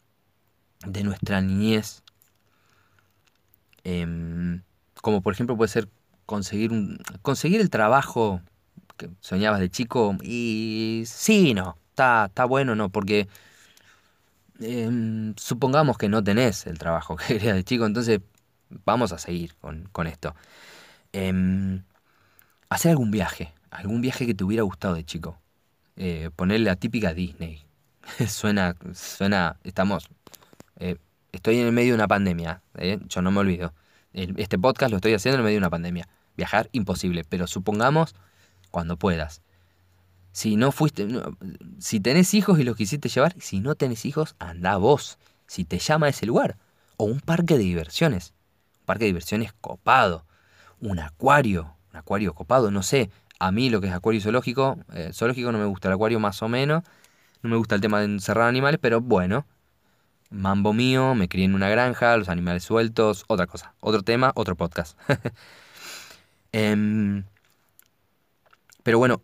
de 0.84 1.04
nuestra 1.04 1.40
niñez. 1.40 2.02
Em, 3.84 4.62
como 5.00 5.22
por 5.22 5.32
ejemplo 5.32 5.56
puede 5.56 5.68
ser 5.68 5.88
conseguir, 6.26 6.72
un, 6.72 6.98
conseguir 7.22 7.60
el 7.60 7.70
trabajo 7.70 8.40
que 8.96 9.10
soñabas 9.20 9.60
de 9.60 9.70
chico 9.70 10.16
y 10.22 11.04
sí, 11.06 11.54
no, 11.54 11.76
está, 11.90 12.26
está 12.26 12.44
bueno, 12.44 12.74
no, 12.74 12.90
porque 12.90 13.28
em, 14.60 15.34
supongamos 15.36 15.98
que 15.98 16.08
no 16.08 16.22
tenés 16.22 16.66
el 16.66 16.78
trabajo 16.78 17.16
que 17.26 17.26
querías 17.38 17.56
de 17.56 17.64
chico, 17.64 17.86
entonces 17.86 18.20
vamos 18.84 19.12
a 19.12 19.18
seguir 19.18 19.54
con, 19.56 19.88
con 19.92 20.06
esto. 20.06 20.34
Em, 21.12 21.84
hacer 22.68 22.90
algún 22.90 23.10
viaje, 23.10 23.52
algún 23.70 24.00
viaje 24.00 24.26
que 24.26 24.34
te 24.34 24.44
hubiera 24.44 24.62
gustado 24.62 24.94
de 24.94 25.04
chico. 25.04 25.38
Eh, 25.96 26.30
ponerle 26.34 26.66
la 26.66 26.76
típica 26.76 27.12
Disney. 27.14 27.62
suena, 28.28 28.76
suena, 28.94 29.58
estamos, 29.62 30.08
eh, 30.78 30.96
estoy 31.32 31.58
en 31.58 31.66
el 31.66 31.72
medio 31.72 31.92
de 31.92 31.96
una 31.96 32.08
pandemia, 32.08 32.62
eh, 32.76 32.98
yo 33.08 33.22
no 33.22 33.30
me 33.30 33.40
olvido. 33.40 33.74
este 34.12 34.58
podcast 34.58 34.90
lo 34.90 34.96
estoy 34.96 35.14
haciendo 35.14 35.36
en 35.36 35.40
el 35.40 35.44
medio 35.44 35.56
de 35.56 35.64
una 35.64 35.70
pandemia. 35.70 36.08
Viajar, 36.36 36.68
imposible, 36.72 37.24
pero 37.28 37.46
supongamos 37.46 38.14
cuando 38.70 38.96
puedas. 38.96 39.42
Si 40.32 40.56
no 40.56 40.72
fuiste, 40.72 41.06
si 41.78 42.00
tenés 42.00 42.32
hijos 42.32 42.58
y 42.58 42.64
los 42.64 42.76
quisiste 42.76 43.08
llevar, 43.10 43.34
si 43.38 43.60
no 43.60 43.74
tenés 43.74 44.06
hijos, 44.06 44.34
anda 44.38 44.76
vos. 44.78 45.18
Si 45.46 45.64
te 45.64 45.78
llama 45.78 46.06
a 46.06 46.10
ese 46.10 46.24
lugar. 46.24 46.56
O 46.96 47.04
un 47.04 47.20
parque 47.20 47.58
de 47.58 47.64
diversiones. 47.64 48.32
Un 48.80 48.86
parque 48.86 49.04
de 49.04 49.10
diversiones 49.10 49.52
copado. 49.52 50.24
Un 50.82 50.98
acuario. 50.98 51.76
Un 51.92 51.96
acuario 51.96 52.34
copado, 52.34 52.70
no 52.70 52.82
sé. 52.82 53.10
A 53.38 53.52
mí 53.52 53.70
lo 53.70 53.80
que 53.80 53.86
es 53.86 53.92
acuario 53.92 54.20
zoológico, 54.20 54.78
eh, 54.92 55.10
zoológico 55.14 55.52
no 55.52 55.58
me 55.58 55.64
gusta 55.64 55.88
el 55.88 55.94
acuario 55.94 56.20
más 56.20 56.42
o 56.42 56.48
menos. 56.48 56.82
No 57.42 57.50
me 57.50 57.56
gusta 57.56 57.76
el 57.76 57.80
tema 57.80 58.00
de 58.00 58.06
encerrar 58.06 58.48
animales, 58.48 58.80
pero 58.82 59.00
bueno. 59.00 59.46
Mambo 60.30 60.72
mío, 60.72 61.14
me 61.14 61.28
crié 61.28 61.44
en 61.44 61.54
una 61.54 61.68
granja, 61.68 62.16
los 62.16 62.28
animales 62.28 62.64
sueltos, 62.64 63.24
otra 63.28 63.46
cosa. 63.46 63.74
Otro 63.80 64.02
tema, 64.02 64.32
otro 64.34 64.56
podcast. 64.56 64.98
Em, 66.54 67.24
pero 68.82 68.98
bueno, 68.98 69.22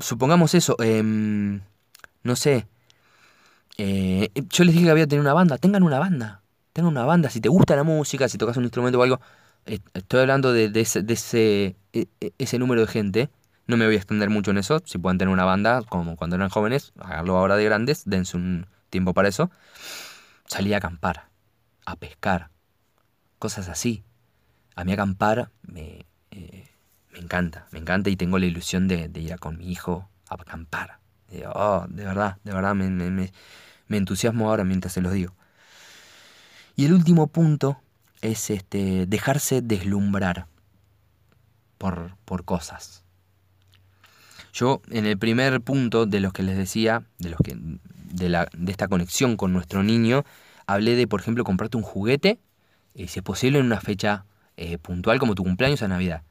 supongamos 0.00 0.54
eso. 0.54 0.76
Em, 0.78 1.60
no 2.22 2.36
sé. 2.36 2.68
Eh, 3.78 4.30
yo 4.50 4.64
les 4.64 4.74
dije 4.74 4.84
que 4.86 4.90
había 4.92 5.06
tener 5.06 5.20
una 5.20 5.34
banda. 5.34 5.58
Tengan 5.58 5.82
una 5.82 5.98
banda. 5.98 6.42
Tengan 6.72 6.92
una 6.92 7.04
banda. 7.04 7.30
Si 7.30 7.40
te 7.40 7.48
gusta 7.48 7.74
la 7.74 7.82
música, 7.82 8.28
si 8.28 8.38
tocas 8.38 8.56
un 8.56 8.64
instrumento 8.64 9.00
o 9.00 9.02
algo. 9.02 9.20
Estoy 9.66 10.20
hablando 10.20 10.52
de, 10.52 10.70
ese, 10.74 11.02
de 11.02 11.14
ese, 11.14 11.76
e, 11.92 12.08
e, 12.20 12.32
ese 12.38 12.58
número 12.58 12.80
de 12.82 12.86
gente. 12.86 13.30
No 13.66 13.76
me 13.76 13.84
voy 13.84 13.94
a 13.94 13.98
extender 13.98 14.30
mucho 14.30 14.52
en 14.52 14.58
eso. 14.58 14.80
Si 14.84 14.98
pueden 14.98 15.18
tener 15.18 15.32
una 15.32 15.44
banda, 15.44 15.82
como 15.82 16.16
cuando 16.16 16.36
eran 16.36 16.48
jóvenes, 16.48 16.92
haganlo 16.98 17.36
ahora 17.36 17.56
de 17.56 17.64
grandes, 17.64 18.04
dense 18.04 18.36
un 18.36 18.66
tiempo 18.90 19.12
para 19.12 19.28
eso. 19.28 19.50
Salí 20.46 20.72
a 20.72 20.76
acampar, 20.76 21.28
a 21.84 21.96
pescar, 21.96 22.50
cosas 23.38 23.68
así. 23.68 24.04
A 24.76 24.84
mí 24.84 24.92
acampar 24.92 25.50
me, 25.62 26.06
eh, 26.30 26.68
me 27.12 27.18
encanta, 27.18 27.66
me 27.72 27.78
encanta 27.78 28.10
y 28.10 28.16
tengo 28.16 28.38
la 28.38 28.46
ilusión 28.46 28.88
de, 28.88 29.10
ir 29.14 29.38
con 29.38 29.58
mi 29.58 29.70
hijo 29.70 30.08
a 30.28 30.34
acampar. 30.34 31.00
oh, 31.54 31.86
de 31.88 32.04
verdad, 32.04 32.38
de 32.44 32.52
verdad 32.52 32.74
me, 32.74 32.90
me, 32.90 33.32
entusiasmo 33.96 34.48
ahora 34.48 34.64
mientras 34.64 34.92
se 34.92 35.00
los 35.00 35.12
digo. 35.12 35.34
Y 36.76 36.84
el 36.84 36.92
último 36.92 37.26
punto 37.28 37.80
es 38.20 38.50
este, 38.50 39.06
dejarse 39.06 39.62
deslumbrar 39.62 40.46
por, 41.78 42.16
por 42.24 42.44
cosas. 42.44 43.04
Yo 44.52 44.80
en 44.90 45.04
el 45.04 45.18
primer 45.18 45.60
punto 45.60 46.06
de 46.06 46.20
los 46.20 46.32
que 46.32 46.42
les 46.42 46.56
decía, 46.56 47.04
de, 47.18 47.30
los 47.30 47.40
que, 47.44 47.56
de, 47.58 48.28
la, 48.28 48.48
de 48.56 48.70
esta 48.72 48.88
conexión 48.88 49.36
con 49.36 49.52
nuestro 49.52 49.82
niño, 49.82 50.24
hablé 50.66 50.96
de, 50.96 51.06
por 51.06 51.20
ejemplo, 51.20 51.44
comprarte 51.44 51.76
un 51.76 51.82
juguete, 51.82 52.38
si 52.94 53.02
es 53.04 53.22
posible, 53.22 53.58
en 53.58 53.66
una 53.66 53.80
fecha 53.80 54.24
eh, 54.56 54.78
puntual 54.78 55.18
como 55.18 55.34
tu 55.34 55.44
cumpleaños 55.44 55.82
o 55.82 55.88
Navidad. 55.88 56.22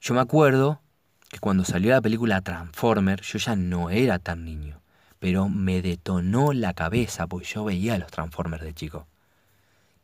Yo 0.00 0.14
me 0.14 0.20
acuerdo 0.20 0.80
que 1.28 1.38
cuando 1.38 1.64
salió 1.64 1.90
la 1.90 2.00
película 2.00 2.40
Transformer, 2.40 3.20
yo 3.20 3.38
ya 3.38 3.56
no 3.56 3.90
era 3.90 4.18
tan 4.18 4.44
niño, 4.44 4.80
pero 5.18 5.48
me 5.48 5.82
detonó 5.82 6.52
la 6.54 6.72
cabeza 6.72 7.26
porque 7.26 7.46
yo 7.46 7.64
veía 7.64 7.94
a 7.94 7.98
los 7.98 8.10
Transformers 8.10 8.62
de 8.62 8.72
chico. 8.72 9.06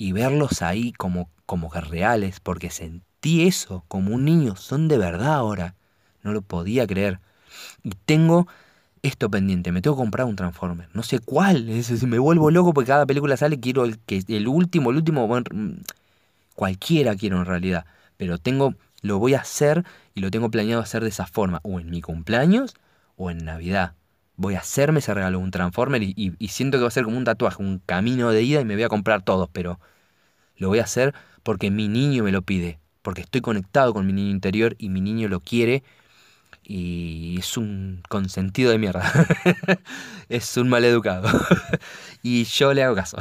Y 0.00 0.12
verlos 0.12 0.62
ahí 0.62 0.94
como, 0.94 1.28
como 1.44 1.70
reales, 1.74 2.40
porque 2.40 2.70
sentí 2.70 3.46
eso, 3.46 3.84
como 3.86 4.14
un 4.14 4.24
niño, 4.24 4.56
son 4.56 4.88
de 4.88 4.96
verdad 4.96 5.34
ahora. 5.34 5.74
No 6.22 6.32
lo 6.32 6.40
podía 6.40 6.86
creer. 6.86 7.20
Y 7.82 7.90
tengo 8.06 8.48
esto 9.02 9.30
pendiente, 9.30 9.72
me 9.72 9.82
tengo 9.82 9.96
que 9.96 10.00
comprar 10.00 10.26
un 10.26 10.36
Transformer. 10.36 10.88
No 10.94 11.02
sé 11.02 11.18
cuál, 11.18 11.68
es, 11.68 12.02
me 12.04 12.18
vuelvo 12.18 12.50
loco 12.50 12.72
porque 12.72 12.88
cada 12.88 13.04
película 13.04 13.36
sale, 13.36 13.60
quiero 13.60 13.84
el, 13.84 13.98
que, 13.98 14.24
el 14.28 14.48
último, 14.48 14.88
el 14.88 14.96
último, 14.96 15.26
bueno, 15.26 15.44
cualquiera 16.54 17.14
quiero 17.14 17.36
en 17.36 17.44
realidad. 17.44 17.84
Pero 18.16 18.38
tengo, 18.38 18.74
lo 19.02 19.18
voy 19.18 19.34
a 19.34 19.40
hacer 19.40 19.84
y 20.14 20.22
lo 20.22 20.30
tengo 20.30 20.50
planeado 20.50 20.80
hacer 20.80 21.02
de 21.02 21.10
esa 21.10 21.26
forma, 21.26 21.60
o 21.62 21.78
en 21.78 21.90
mi 21.90 22.00
cumpleaños 22.00 22.74
o 23.16 23.30
en 23.30 23.44
Navidad. 23.44 23.92
Voy 24.40 24.55
a 24.55 24.61
hacerme 24.61 25.00
ese 25.00 25.12
regalo, 25.14 25.38
un 25.38 25.50
Transformer, 25.50 26.03
y, 26.03 26.35
siento 26.48 26.79
que 26.79 26.83
va 26.83 26.88
a 26.88 26.90
ser 26.90 27.05
como 27.05 27.18
un 27.18 27.24
tatuaje, 27.24 27.62
un 27.62 27.79
camino 27.85 28.31
de 28.31 28.42
ida 28.42 28.61
y 28.62 28.64
me 28.64 28.74
voy 28.74 28.85
a 28.85 28.88
comprar 28.88 29.22
todos, 29.22 29.50
pero 29.53 29.81
lo 30.57 30.68
voy 30.68 30.79
a 30.81 30.85
hacer 30.85 31.14
porque 31.42 31.70
mi 31.70 31.88
niño 31.88 32.24
me 32.24 32.33
lo 32.33 32.42
pide, 32.42 32.81
porque 33.03 33.22
estoy 33.22 33.42
conectado 33.42 33.92
con 33.94 34.07
mi 34.07 34.12
niño 34.14 34.31
interior 34.31 34.76
y 34.79 34.88
mi 34.88 35.03
niño 35.03 35.29
lo 35.29 35.40
quiere 35.40 35.83
y 36.64 37.37
es 37.38 37.57
un 37.57 38.03
consentido 38.09 38.70
de 38.70 38.79
mierda. 38.79 39.03
es 40.29 40.57
un 40.57 40.68
maleducado. 40.68 41.29
y 42.22 42.44
yo 42.44 42.72
le 42.74 42.85
hago 42.85 42.94
caso. 42.94 43.18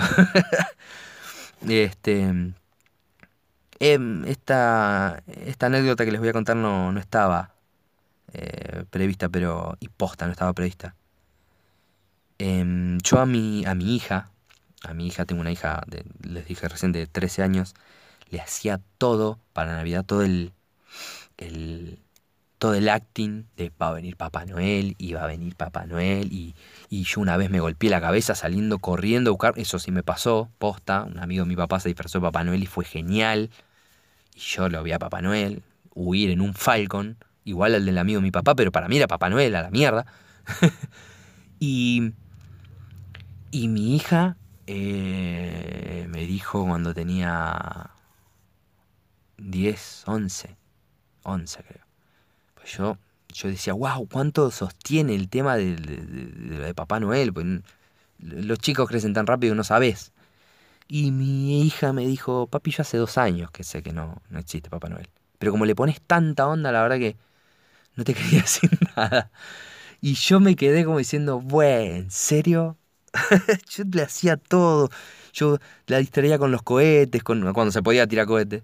este. 1.67 2.53
Em, 3.81 4.25
esta, 4.25 5.23
esta 5.45 5.67
anécdota 5.67 6.05
que 6.05 6.11
les 6.11 6.19
voy 6.19 6.29
a 6.29 6.33
contar 6.33 6.55
no, 6.57 6.91
no 6.91 6.99
estaba 6.99 7.55
eh, 8.33 8.85
prevista, 8.89 9.29
pero. 9.29 9.77
y 9.79 9.89
posta, 9.89 10.25
no 10.25 10.31
estaba 10.31 10.53
prevista. 10.53 10.95
Em, 12.39 12.97
yo 12.99 13.19
a 13.19 13.25
mi, 13.25 13.65
a 13.65 13.75
mi 13.75 13.95
hija, 13.95 14.31
a 14.83 14.93
mi 14.93 15.07
hija, 15.07 15.25
tengo 15.25 15.41
una 15.41 15.51
hija, 15.51 15.83
de, 15.87 16.05
les 16.21 16.47
dije 16.47 16.67
recién, 16.67 16.91
de 16.91 17.05
13 17.07 17.43
años, 17.43 17.75
le 18.29 18.39
hacía 18.41 18.81
todo 18.97 19.39
para 19.53 19.75
Navidad, 19.75 20.05
todo 20.05 20.23
el, 20.23 20.53
el 21.37 21.99
todo 22.59 22.73
el 22.73 22.89
acting 22.89 23.45
de 23.55 23.71
va 23.81 23.89
a 23.89 23.93
venir 23.93 24.17
Papá 24.17 24.45
Noel 24.45 24.95
y 24.97 25.13
va 25.13 25.23
a 25.23 25.27
venir 25.27 25.55
Papá 25.55 25.85
Noel 25.85 26.31
y, 26.33 26.55
y, 26.89 27.03
yo 27.03 27.21
una 27.21 27.37
vez 27.37 27.49
me 27.49 27.61
golpeé 27.61 27.89
la 27.89 28.01
cabeza 28.01 28.35
saliendo 28.35 28.79
corriendo 28.79 29.29
a 29.29 29.33
buscar, 29.33 29.53
eso 29.57 29.79
sí 29.79 29.91
me 29.91 30.03
pasó, 30.03 30.49
posta, 30.57 31.03
un 31.03 31.19
amigo 31.19 31.45
de 31.45 31.49
mi 31.49 31.55
papá 31.55 31.79
se 31.79 31.89
disfrazó 31.89 32.19
de 32.19 32.23
Papá 32.23 32.43
Noel 32.43 32.63
y 32.63 32.65
fue 32.65 32.83
genial 32.83 33.49
y 34.35 34.39
yo 34.39 34.69
lo 34.69 34.83
vi 34.83 34.91
a 34.91 34.99
Papá 34.99 35.21
Noel 35.21 35.63
huir 35.95 36.29
en 36.31 36.41
un 36.41 36.53
Falcon, 36.53 37.17
igual 37.43 37.75
al 37.75 37.85
del 37.85 37.97
amigo 37.97 38.19
de 38.19 38.23
mi 38.23 38.31
papá, 38.31 38.55
pero 38.55 38.71
para 38.71 38.87
mí 38.87 38.97
era 38.97 39.07
Papá 39.07 39.29
Noel 39.29 39.55
a 39.55 39.61
la 39.61 39.69
mierda. 39.69 40.05
y, 41.59 42.13
y 43.51 43.67
mi 43.67 43.95
hija 43.95 44.37
eh, 44.67 46.05
me 46.09 46.25
dijo 46.25 46.65
cuando 46.65 46.93
tenía 46.93 47.91
10, 49.37 50.03
11, 50.05 50.57
11 51.23 51.63
creo 51.63 51.89
yo, 52.69 52.97
yo 53.33 53.49
decía, 53.49 53.73
wow, 53.73 54.07
¿cuánto 54.07 54.51
sostiene 54.51 55.15
el 55.15 55.29
tema 55.29 55.57
de, 55.57 56.73
Papá 56.75 56.99
Noel? 56.99 57.33
Pues, 57.33 57.45
los 58.19 58.59
chicos 58.59 58.87
crecen 58.87 59.13
tan 59.13 59.27
rápido 59.27 59.53
que 59.53 59.57
no 59.57 59.63
sabes. 59.63 60.11
Y 60.87 61.11
mi 61.11 61.63
hija 61.65 61.93
me 61.93 62.07
dijo, 62.07 62.47
papi, 62.47 62.71
yo 62.71 62.81
hace 62.81 62.97
dos 62.97 63.17
años 63.17 63.51
que 63.51 63.63
sé 63.63 63.83
que 63.83 63.93
no, 63.93 64.21
no 64.29 64.39
existe 64.39 64.69
Papá 64.69 64.89
Noel. 64.89 65.09
Pero 65.37 65.51
como 65.51 65.65
le 65.65 65.75
pones 65.75 66.01
tanta 66.01 66.47
onda, 66.47 66.71
la 66.71 66.81
verdad 66.81 66.97
que 66.97 67.17
no 67.95 68.03
te 68.03 68.13
quería 68.15 68.41
decir 68.41 68.71
nada. 68.95 69.31
Y 70.01 70.15
yo 70.15 70.39
me 70.39 70.55
quedé 70.55 70.85
como 70.85 70.97
diciendo, 70.97 71.39
bueno, 71.41 71.95
¿en 71.95 72.11
serio? 72.11 72.77
yo 73.69 73.83
le 73.91 74.01
hacía 74.01 74.37
todo. 74.37 74.89
Yo 75.33 75.57
la 75.87 75.97
distraía 75.97 76.37
con 76.39 76.51
los 76.51 76.63
cohetes, 76.63 77.23
con, 77.23 77.53
cuando 77.53 77.71
se 77.71 77.83
podía 77.83 78.07
tirar 78.07 78.25
cohetes 78.27 78.63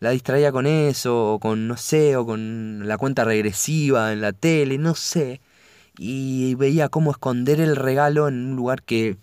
la 0.00 0.10
distraía 0.10 0.52
con 0.52 0.66
eso, 0.66 1.34
o 1.34 1.40
con, 1.40 1.68
no 1.68 1.76
sé, 1.76 2.16
o 2.16 2.26
con 2.26 2.86
la 2.86 2.98
cuenta 2.98 3.24
regresiva 3.24 4.12
en 4.12 4.20
la 4.20 4.32
tele, 4.32 4.78
no 4.78 4.94
sé. 4.94 5.40
Y 5.98 6.54
veía 6.56 6.88
cómo 6.88 7.10
esconder 7.12 7.60
el 7.60 7.76
regalo 7.76 8.28
en 8.28 8.50
un 8.50 8.56
lugar 8.56 8.82
que, 8.82 9.16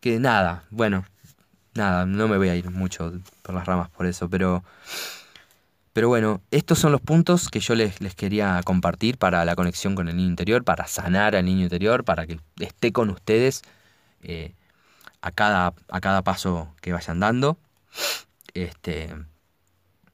que 0.00 0.20
nada, 0.20 0.64
bueno, 0.70 1.04
nada, 1.74 2.06
no 2.06 2.28
me 2.28 2.38
voy 2.38 2.48
a 2.50 2.56
ir 2.56 2.70
mucho 2.70 3.12
por 3.42 3.54
las 3.54 3.66
ramas 3.66 3.90
por 3.90 4.06
eso, 4.06 4.28
pero, 4.28 4.64
pero 5.94 6.08
bueno, 6.08 6.42
estos 6.50 6.78
son 6.78 6.92
los 6.92 7.00
puntos 7.00 7.48
que 7.48 7.60
yo 7.60 7.74
les, 7.74 8.00
les 8.02 8.14
quería 8.14 8.60
compartir 8.64 9.18
para 9.18 9.44
la 9.44 9.56
conexión 9.56 9.94
con 9.94 10.08
el 10.08 10.16
niño 10.16 10.28
interior, 10.28 10.64
para 10.64 10.86
sanar 10.86 11.36
al 11.36 11.46
niño 11.46 11.62
interior, 11.62 12.04
para 12.04 12.26
que 12.26 12.38
esté 12.60 12.92
con 12.92 13.10
ustedes 13.10 13.62
eh, 14.24 14.54
a, 15.20 15.30
cada, 15.30 15.74
a 15.88 16.00
cada 16.00 16.22
paso 16.22 16.74
que 16.80 16.92
vayan 16.92 17.20
dando. 17.20 17.58
Este, 18.54 19.14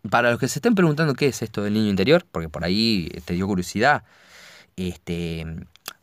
para 0.08 0.30
los 0.30 0.40
que 0.40 0.48
se 0.48 0.58
estén 0.58 0.74
preguntando 0.74 1.14
qué 1.14 1.26
es 1.26 1.42
esto 1.42 1.62
del 1.62 1.74
niño 1.74 1.90
interior, 1.90 2.26
porque 2.30 2.48
por 2.48 2.64
ahí 2.64 3.08
te 3.24 3.34
dio 3.34 3.46
curiosidad, 3.46 4.04
este, 4.76 5.46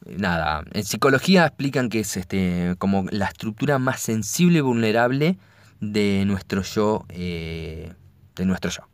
nada, 0.05 0.63
en 0.73 0.83
psicología 0.83 1.45
explican 1.45 1.89
que 1.89 2.01
es 2.01 2.17
este, 2.17 2.75
como 2.77 3.05
la 3.11 3.25
estructura 3.25 3.79
más 3.79 4.01
sensible 4.01 4.59
y 4.59 4.61
vulnerable 4.61 5.37
de 5.79 6.23
nuestro 6.25 6.61
yo, 6.61 7.05
eh, 7.09 7.93
de 8.35 8.45
nuestro 8.45 8.69
yo. 8.71 8.87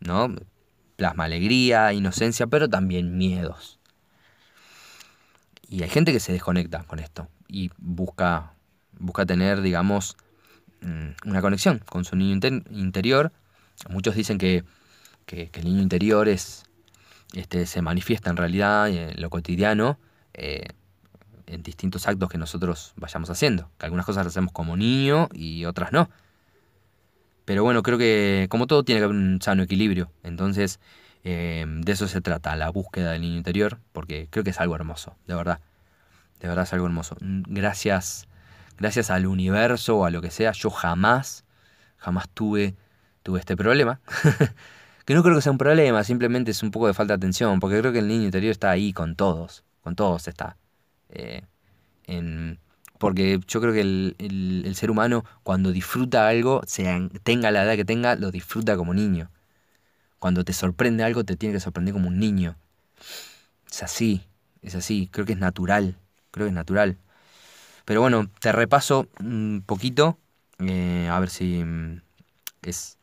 ¿No? 0.00 0.34
Plasma 0.96 1.24
alegría, 1.24 1.92
inocencia, 1.92 2.46
pero 2.46 2.68
también 2.68 3.18
miedos. 3.18 3.80
Y 5.68 5.82
hay 5.82 5.88
gente 5.88 6.12
que 6.12 6.20
se 6.20 6.32
desconecta 6.32 6.84
con 6.84 7.00
esto 7.00 7.28
y 7.48 7.70
busca, 7.78 8.54
busca 8.98 9.26
tener, 9.26 9.60
digamos, 9.60 10.16
mm, 10.80 11.28
una 11.28 11.40
conexión 11.40 11.80
con 11.80 12.04
su 12.04 12.16
niño 12.16 12.38
interior 12.70 13.32
Muchos 13.88 14.14
dicen 14.14 14.38
que, 14.38 14.64
el 15.26 15.64
niño 15.64 15.82
interior 15.82 16.28
es, 16.28 16.64
este, 17.34 17.66
se 17.66 17.82
manifiesta 17.82 18.30
en 18.30 18.36
realidad 18.36 18.88
en 18.88 19.20
lo 19.20 19.28
cotidiano 19.30 19.98
eh, 20.34 20.66
en 21.46 21.62
distintos 21.62 22.06
actos 22.06 22.28
que 22.28 22.38
nosotros 22.38 22.92
vayamos 22.96 23.30
haciendo. 23.30 23.70
Que 23.78 23.86
algunas 23.86 24.06
cosas 24.06 24.24
las 24.24 24.32
hacemos 24.32 24.52
como 24.52 24.76
niño 24.76 25.28
y 25.32 25.64
otras 25.64 25.92
no. 25.92 26.10
Pero 27.44 27.62
bueno, 27.62 27.82
creo 27.82 27.98
que 27.98 28.46
como 28.50 28.66
todo 28.66 28.82
tiene 28.82 29.00
que 29.00 29.04
haber 29.04 29.16
un 29.16 29.40
sano 29.40 29.62
equilibrio. 29.62 30.10
Entonces, 30.24 30.80
eh, 31.22 31.64
de 31.66 31.92
eso 31.92 32.08
se 32.08 32.20
trata, 32.20 32.56
la 32.56 32.70
búsqueda 32.70 33.12
del 33.12 33.22
niño 33.22 33.36
interior, 33.36 33.78
porque 33.92 34.28
creo 34.30 34.42
que 34.42 34.50
es 34.50 34.60
algo 34.60 34.74
hermoso, 34.74 35.16
de 35.26 35.34
verdad. 35.34 35.60
De 36.40 36.48
verdad 36.48 36.64
es 36.64 36.72
algo 36.72 36.86
hermoso. 36.86 37.16
Gracias, 37.20 38.26
gracias 38.78 39.10
al 39.10 39.26
universo 39.26 39.98
o 39.98 40.04
a 40.04 40.10
lo 40.10 40.20
que 40.20 40.30
sea, 40.30 40.52
yo 40.52 40.70
jamás, 40.70 41.44
jamás 41.96 42.28
tuve, 42.28 42.74
tuve 43.22 43.40
este 43.40 43.56
problema. 43.56 44.00
que 45.04 45.14
no 45.14 45.22
creo 45.22 45.36
que 45.36 45.42
sea 45.42 45.52
un 45.52 45.58
problema, 45.58 46.04
simplemente 46.04 46.50
es 46.50 46.62
un 46.62 46.70
poco 46.70 46.86
de 46.86 46.94
falta 46.94 47.14
de 47.14 47.18
atención, 47.18 47.60
porque 47.60 47.78
creo 47.78 47.92
que 47.92 48.00
el 48.00 48.08
niño 48.08 48.24
interior 48.24 48.50
está 48.50 48.70
ahí 48.70 48.92
con 48.92 49.16
todos, 49.16 49.64
con 49.82 49.96
todos 49.96 50.28
está. 50.28 50.56
Eh, 51.08 51.42
porque 52.98 53.40
yo 53.46 53.60
creo 53.60 53.72
que 53.72 53.80
el, 53.80 54.72
ser 54.74 54.90
humano 54.90 55.24
cuando 55.42 55.72
disfruta 55.72 56.28
algo, 56.28 56.62
sea, 56.66 57.08
tenga 57.22 57.50
la 57.50 57.64
edad 57.64 57.76
que 57.76 57.84
tenga, 57.84 58.16
lo 58.16 58.30
disfruta 58.30 58.76
como 58.76 58.94
niño. 58.94 59.30
Cuando 60.18 60.44
te 60.44 60.52
sorprende 60.52 61.04
algo, 61.04 61.24
te 61.24 61.36
tiene 61.36 61.54
que 61.54 61.60
sorprender 61.60 61.94
como 61.94 62.08
un 62.08 62.18
niño. 62.18 62.56
Es 63.70 63.82
así, 63.82 64.22
es 64.62 64.74
así, 64.74 65.08
creo 65.12 65.26
que 65.26 65.32
es 65.34 65.38
natural, 65.38 65.96
creo 66.36 66.46
que 66.46 66.50
es 66.50 66.54
natural. 66.54 66.98
Pero 67.84 68.00
bueno, 68.00 68.30
te 68.40 68.52
repaso 68.52 69.08
un 69.18 69.64
poquito, 69.66 70.18
eh, 70.60 71.08
a 71.10 71.18
ver 71.18 71.30
si 71.30 71.64
mm, 71.64 72.02
es... 72.62 72.98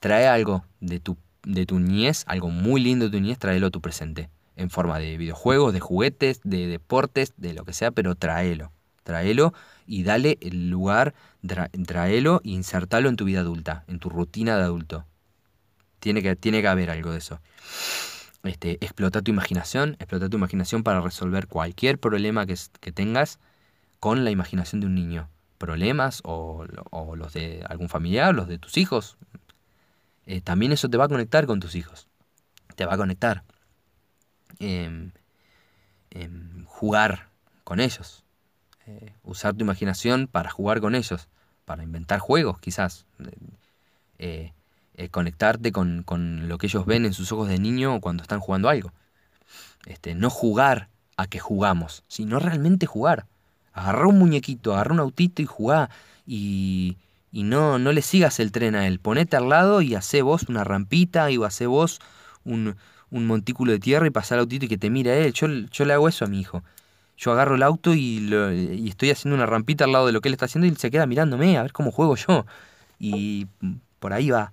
Trae 0.00 0.28
algo 0.28 0.64
de 0.80 1.00
tu, 1.00 1.16
de 1.42 1.66
tu 1.66 1.78
niñez, 1.78 2.24
algo 2.26 2.50
muy 2.50 2.80
lindo 2.80 3.06
de 3.06 3.10
tu 3.10 3.20
niñez, 3.20 3.38
tráelo 3.38 3.66
a 3.66 3.70
tu 3.70 3.80
presente. 3.80 4.30
En 4.56 4.70
forma 4.70 4.98
de 4.98 5.16
videojuegos, 5.16 5.72
de 5.72 5.80
juguetes, 5.80 6.40
de 6.44 6.66
deportes, 6.66 7.34
de 7.36 7.52
lo 7.52 7.64
que 7.64 7.72
sea, 7.72 7.90
pero 7.90 8.14
tráelo 8.14 8.72
tráelo 9.08 9.54
y 9.86 10.02
dale 10.02 10.36
el 10.42 10.68
lugar, 10.68 11.14
tráelo 11.86 12.42
e 12.44 12.50
insertalo 12.50 13.08
en 13.08 13.16
tu 13.16 13.24
vida 13.24 13.40
adulta, 13.40 13.84
en 13.88 13.98
tu 13.98 14.10
rutina 14.10 14.58
de 14.58 14.64
adulto. 14.64 15.06
Tiene 15.98 16.20
que, 16.20 16.36
tiene 16.36 16.60
que 16.60 16.68
haber 16.68 16.90
algo 16.90 17.12
de 17.12 17.18
eso. 17.18 17.40
Este, 18.48 18.78
explota 18.80 19.20
tu 19.20 19.30
imaginación, 19.30 19.96
explota 19.98 20.28
tu 20.28 20.38
imaginación 20.38 20.82
para 20.82 21.00
resolver 21.00 21.48
cualquier 21.48 21.98
problema 21.98 22.46
que, 22.46 22.56
que 22.80 22.92
tengas 22.92 23.38
con 24.00 24.24
la 24.24 24.30
imaginación 24.30 24.80
de 24.80 24.86
un 24.86 24.94
niño. 24.94 25.28
Problemas 25.58 26.20
o, 26.24 26.64
los 27.16 27.32
de 27.32 27.64
algún 27.68 27.88
familiar, 27.88 28.34
los 28.34 28.48
de 28.48 28.58
tus 28.58 28.76
hijos. 28.76 29.18
Eh, 30.26 30.40
también 30.40 30.72
eso 30.72 30.88
te 30.88 30.96
va 30.96 31.04
a 31.04 31.08
conectar 31.08 31.46
con 31.46 31.60
tus 31.60 31.74
hijos. 31.74 32.08
Te 32.76 32.86
va 32.86 32.94
a 32.94 32.96
conectar. 32.96 33.44
Em, 34.60 35.12
em, 36.10 36.64
jugar 36.64 37.28
con 37.64 37.80
ellos. 37.80 38.24
Eh, 38.86 39.12
usar 39.24 39.54
tu 39.54 39.64
imaginación 39.64 40.26
para 40.26 40.48
jugar 40.48 40.80
con 40.80 40.94
ellos, 40.94 41.28
para 41.66 41.82
inventar 41.82 42.20
juegos 42.20 42.58
quizás, 42.60 43.04
eh, 44.18 44.52
eh, 44.98 45.08
conectarte 45.08 45.72
con, 45.72 46.04
lo 46.48 46.58
que 46.58 46.66
ellos 46.66 46.84
ven 46.84 47.06
en 47.06 47.14
sus 47.14 47.32
ojos 47.32 47.48
de 47.48 47.58
niño 47.58 48.00
cuando 48.00 48.22
están 48.22 48.40
jugando 48.40 48.68
algo. 48.68 48.92
Este, 49.86 50.14
no 50.14 50.28
jugar 50.28 50.88
a 51.16 51.26
que 51.26 51.38
jugamos, 51.38 52.04
sino 52.08 52.38
realmente 52.38 52.86
jugar. 52.86 53.26
Agarrar 53.72 54.06
un 54.06 54.18
muñequito, 54.18 54.74
agarrar 54.74 54.92
un 54.92 55.00
autito 55.00 55.40
y 55.40 55.46
jugar. 55.46 55.88
Y, 56.26 56.98
y 57.32 57.44
no, 57.44 57.78
no 57.78 57.92
le 57.92 58.02
sigas 58.02 58.40
el 58.40 58.52
tren 58.52 58.74
a 58.74 58.86
él. 58.86 58.98
Ponete 58.98 59.36
al 59.36 59.48
lado 59.48 59.80
y 59.80 59.94
hace 59.94 60.20
vos 60.20 60.42
una 60.48 60.64
rampita 60.64 61.30
y 61.30 61.42
hace 61.42 61.66
vos 61.66 62.00
un, 62.44 62.76
un 63.10 63.26
montículo 63.26 63.72
de 63.72 63.78
tierra 63.78 64.06
y 64.06 64.12
al 64.14 64.38
autito 64.40 64.66
y 64.66 64.68
que 64.68 64.78
te 64.78 64.90
mire 64.90 65.12
a 65.12 65.18
él. 65.18 65.32
Yo, 65.32 65.46
yo 65.48 65.84
le 65.84 65.94
hago 65.94 66.08
eso 66.08 66.24
a 66.24 66.28
mi 66.28 66.40
hijo 66.40 66.62
yo 67.18 67.32
agarro 67.32 67.56
el 67.56 67.62
auto 67.64 67.94
y, 67.94 68.32
estoy 68.88 69.10
haciendo 69.10 69.34
una 69.34 69.44
rampita 69.44 69.84
al 69.84 69.92
lado 69.92 70.06
de 70.06 70.12
lo 70.12 70.20
que 70.20 70.28
él 70.28 70.34
está 70.34 70.46
haciendo 70.46 70.66
y 70.66 70.70
él 70.70 70.76
se 70.76 70.90
queda 70.90 71.04
mirándome 71.06 71.58
a 71.58 71.62
ver 71.62 71.72
cómo 71.72 71.90
juego 71.90 72.14
yo. 72.16 72.46
Y 73.00 73.46
por 73.98 74.12
ahí 74.12 74.30
va. 74.30 74.52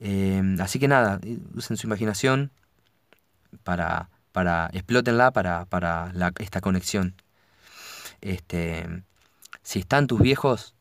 Em, 0.00 0.60
así 0.60 0.78
que 0.78 0.88
nada, 0.88 1.20
usen 1.54 1.76
su 1.76 1.86
imaginación 1.86 2.50
para, 3.64 4.10
para 4.32 4.70
explótenla 4.72 5.32
para, 5.32 5.64
para 5.66 6.12
esta 6.38 6.60
conexión. 6.60 7.14
Este, 8.20 8.86
si 9.62 9.80
están 9.80 10.06
tus 10.06 10.20
viejos, 10.20 10.74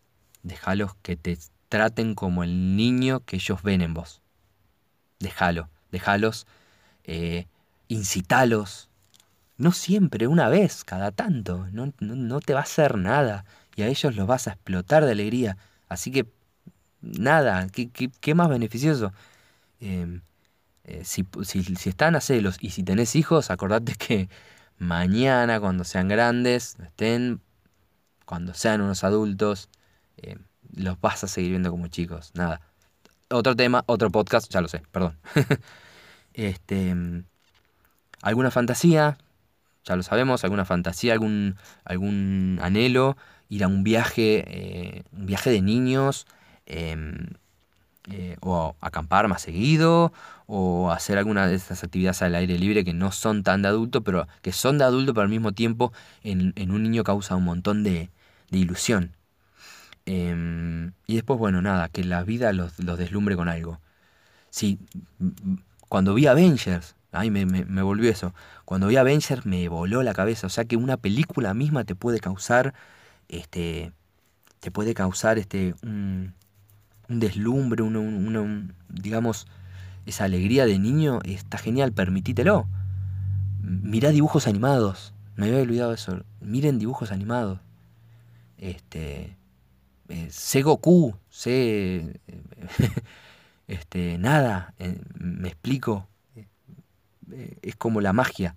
déjalos 0.43 0.95
que 1.01 1.15
te 1.15 1.37
traten 1.69 2.15
como 2.15 2.43
el 2.43 2.75
niño 2.75 3.21
que 3.21 3.37
ellos 3.37 3.61
ven 3.63 3.81
en 3.81 3.93
vos. 3.93 4.21
Déjalo, 5.19 5.69
déjalos, 5.91 6.47
eh, 7.03 7.47
incitalos, 7.87 8.89
no 9.57 9.71
siempre, 9.71 10.27
una 10.27 10.49
vez, 10.49 10.83
cada 10.83 11.11
tanto. 11.11 11.67
No, 11.71 11.93
no, 11.99 12.39
te 12.41 12.53
va 12.53 12.59
a 12.59 12.63
hacer 12.63 12.97
nada. 12.97 13.45
Y 13.75 13.81
a 13.81 13.87
ellos 13.87 14.15
los 14.15 14.27
vas 14.27 14.47
a 14.47 14.51
explotar 14.51 15.03
de 15.05 15.11
alegría. 15.11 15.57
Así 15.89 16.11
que, 16.11 16.27
nada, 17.19 17.67
¿qué, 17.69 17.89
qué, 17.89 18.35
más 18.35 18.49
beneficioso? 18.49 19.13
Em, 19.79 20.21
eh, 20.83 21.03
si, 21.05 21.25
si, 21.43 21.89
están 21.89 22.15
a 22.15 22.21
celos 22.21 22.57
y 22.61 22.71
si 22.71 22.83
tenés 22.83 23.15
hijos, 23.15 23.51
acordate 23.51 23.95
que 23.95 24.29
mañana, 24.79 25.59
cuando 25.59 25.83
sean 25.83 26.07
grandes, 26.07 26.77
estén, 26.83 27.41
cuando 28.25 28.53
sean 28.53 28.81
unos 28.81 29.03
adultos, 29.03 29.69
em, 30.17 30.39
los 30.75 30.99
vas 31.01 31.23
a 31.23 31.27
seguir 31.27 31.51
viendo 31.51 31.71
como 31.71 31.87
chicos. 31.87 32.31
Nada. 32.35 32.61
Otro 33.29 33.55
tema, 33.55 33.83
otro 33.87 34.11
podcast, 34.11 34.51
ya 34.51 34.61
lo 34.61 34.67
sé, 34.67 34.83
perdón. 34.91 35.17
este, 36.33 36.89
em, 36.89 37.25
¿Alguna 38.21 38.51
fantasía? 38.51 39.17
ya 39.87 39.95
lo 39.95 40.03
sabemos, 40.03 40.43
alguna 40.43 40.65
fantasía, 40.65 41.13
algún, 41.13 41.55
algún 41.85 42.59
anhelo, 42.61 43.17
ir 43.49 43.63
a 43.63 43.67
un 43.67 43.83
viaje, 43.83 44.43
eh, 44.47 45.03
un 45.13 45.25
viaje 45.25 45.49
de 45.49 45.61
niños, 45.61 46.27
em, 46.67 47.27
eh, 48.09 48.37
o 48.41 48.75
acampar 48.81 49.27
más 49.27 49.41
seguido, 49.41 50.13
o 50.45 50.91
hacer 50.91 51.17
alguna 51.17 51.47
de 51.47 51.55
estas 51.55 51.83
actividades 51.83 52.21
al 52.21 52.35
aire 52.35 52.57
libre 52.57 52.85
que 52.85 52.93
no 52.93 53.11
son 53.11 53.43
tan 53.43 53.61
de 53.63 53.69
adulto, 53.69 54.03
pero 54.03 54.27
que 54.41 54.53
son 54.53 54.77
de 54.77 54.85
adulto, 54.85 55.13
pero 55.13 55.23
al 55.23 55.29
mismo 55.29 55.51
tiempo 55.53 55.91
en, 56.23 56.53
un 56.71 56.83
niño 56.83 57.03
causa 57.03 57.35
un 57.35 57.43
montón 57.43 57.83
de, 57.83 58.09
ilusión. 58.51 59.13
Em, 60.05 60.93
y 61.05 61.15
después, 61.15 61.39
bueno, 61.39 61.61
nada, 61.61 61.89
que 61.89 62.03
la 62.03 62.23
vida 62.23 62.53
los, 62.53 62.79
los 62.79 62.97
deslumbre 62.97 63.35
con 63.35 63.49
algo. 63.49 63.79
Sí, 64.49 64.79
cuando 65.89 66.13
vi 66.13 66.27
Avengers, 66.27 66.95
Ay, 67.11 67.31
me, 67.31 67.45
me, 67.45 67.81
volvió 67.81 68.11
eso. 68.11 68.33
Cuando 68.65 68.87
vi 68.87 68.97
Avengers 68.97 69.45
me 69.45 69.67
voló 69.69 70.03
la 70.03 70.13
cabeza. 70.13 70.47
O 70.47 70.49
sea 70.49 70.65
que 70.65 70.75
una 70.77 70.97
película 70.97 71.53
misma 71.53 71.83
te 71.83 71.95
puede 71.95 72.19
causar. 72.19 72.73
Este. 73.27 73.91
Te 74.59 74.71
puede 74.71 74.93
causar 74.93 75.37
este. 75.39 75.73
un, 75.83 76.33
deslumbre, 77.07 77.83
una, 77.83 78.67
digamos. 78.89 79.47
Esa 80.05 80.23
alegría 80.23 80.65
de 80.65 80.79
niño. 80.79 81.19
Está 81.25 81.57
genial, 81.57 81.91
permitítelo. 81.91 82.67
Mirá 83.61 84.11
dibujos 84.11 84.47
animados. 84.47 85.13
Me 85.35 85.47
había 85.47 85.61
olvidado 85.61 85.93
eso. 85.93 86.23
Miren 86.39 86.79
dibujos 86.79 87.11
animados. 87.11 87.59
Este. 88.57 89.35
Eh, 90.07 90.27
sé 90.31 90.61
Goku. 90.61 91.15
Sé. 91.29 92.21
este. 93.67 94.17
Nada. 94.17 94.73
Eh, 94.79 95.01
me 95.15 95.49
explico 95.49 96.07
eh, 97.31 97.57
es 97.61 97.75
como 97.75 98.01
la 98.01 98.13
magia. 98.13 98.55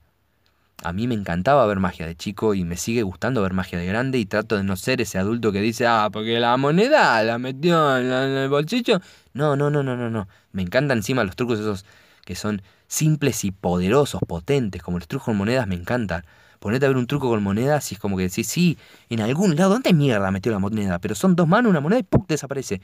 A 0.83 0.93
mí 0.95 1.07
me 1.07 1.15
encantaba 1.15 1.67
ver 1.67 1.79
magia 1.79 2.07
de 2.07 2.17
chico 2.17 2.55
y 2.55 2.65
me 2.65 2.77
sigue 2.77 3.03
gustando 3.03 3.43
ver 3.43 3.53
magia 3.53 3.79
de 3.79 3.87
grande 3.87 4.19
y 4.19 4.25
trato 4.25 4.57
de 4.57 4.65
no 4.65 4.77
ser 4.77 5.01
ese 5.03 5.19
adulto 5.19 5.53
que 5.53 5.61
dice, 5.61 5.87
ah, 5.87 6.09
porque 6.11 6.41
la 6.41 6.57
moneda 6.57 7.23
la 7.23 7.39
metió 7.39 7.99
en, 7.99 8.07
el 8.07 8.49
bolsillo. 8.49 9.01
No, 9.35 9.57
no, 9.57 9.69
no, 9.71 9.83
no, 9.83 9.97
no, 9.97 10.09
no. 10.09 10.27
Me 10.53 10.63
encantan 10.63 10.99
encima 10.99 11.23
los 11.25 11.37
trucos 11.37 11.61
esos 11.61 11.85
que 12.25 12.35
son 12.35 12.63
simples 12.87 13.45
y 13.45 13.53
poderosos, 13.53 14.21
potentes, 14.27 14.83
como 14.83 14.99
los 14.99 15.09
trucos 15.09 15.27
con 15.27 15.37
monedas 15.37 15.67
me 15.67 15.75
encantan. 15.75 16.25
Ponete 16.61 16.87
a 16.87 16.89
ver 16.89 16.97
un 16.97 17.07
truco 17.07 17.29
con 17.29 17.43
monedas 17.43 17.91
y 17.93 17.95
es 17.97 18.01
como 18.01 18.17
que 18.17 18.25
decís, 18.25 18.47
sí, 18.47 18.79
en 19.11 19.21
algún 19.21 19.57
lado, 19.57 19.71
¿dónde 19.71 19.93
mierda 19.93 20.31
metió 20.31 20.53
la 20.53 20.59
moneda? 20.59 20.99
Pero 20.99 21.15
son 21.15 21.37
dos 21.37 21.49
manos, 21.49 21.71
una 21.71 21.81
moneda 21.81 22.01
y 22.01 22.05
¡pum! 22.05 22.25
desaparece. 22.27 22.81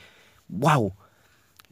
¡Wow! 0.49 0.95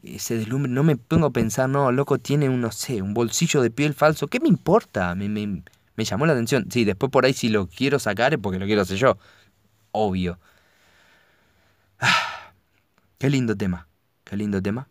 ese 0.03 0.37
deslumbre, 0.37 0.71
no 0.71 0.83
me 0.83 0.97
pongo 0.97 1.27
a 1.27 1.31
pensar, 1.31 1.68
no, 1.68 1.91
loco, 1.93 2.18
tiene 2.18 2.49
un, 2.49 2.61
no 2.61 2.72
sé, 2.72 3.01
un 3.03 3.14
bolsillo 3.14 3.62
de 3.62 3.70
piel 3.70 3.95
falso, 3.95 4.27
¿qué 4.27 4.41
me 4.41 4.49
importa? 4.49 5.14
Me, 5.14 5.29
me, 5.29 5.62
me 5.97 6.05
llamó 6.05 6.26
la 6.26 6.32
atención. 6.32 6.66
Sí, 6.70 6.84
después 6.84 7.11
por 7.11 7.24
ahí 7.24 7.32
si 7.34 7.49
lo 7.49 7.68
quiero 7.68 7.99
sacar 7.99 8.34
es 8.34 8.40
porque 8.40 8.59
lo 8.59 8.66
quiero 8.66 8.82
hacer 8.82 8.97
yo. 8.97 9.18
Obvio. 9.92 10.38
Ah, 12.01 12.53
qué 13.18 13.30
lindo 13.30 13.57
tema, 13.57 13.88
qué 14.24 14.36
lindo 14.36 14.61
tema. 14.62 14.88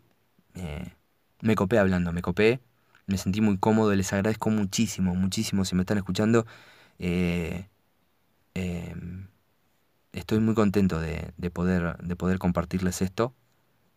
Eh, 0.55 0.93
me 1.41 1.55
copé 1.55 1.79
hablando, 1.79 2.11
me 2.13 2.21
copé. 2.21 2.61
Me 3.05 3.17
sentí 3.17 3.41
muy 3.41 3.57
cómodo, 3.57 3.93
les 3.95 4.13
agradezco 4.13 4.49
muchísimo, 4.49 5.13
muchísimo 5.15 5.65
si 5.65 5.75
me 5.75 5.81
están 5.81 5.97
escuchando. 5.97 6.45
Eh, 6.99 7.67
em, 8.53 9.27
estoy 10.13 10.39
muy 10.39 10.55
contento 10.55 10.99
de, 10.99 11.33
de, 11.37 11.51
poder, 11.51 11.97
de 11.97 12.15
poder 12.15 12.39
compartirles 12.39 13.01
esto. 13.01 13.35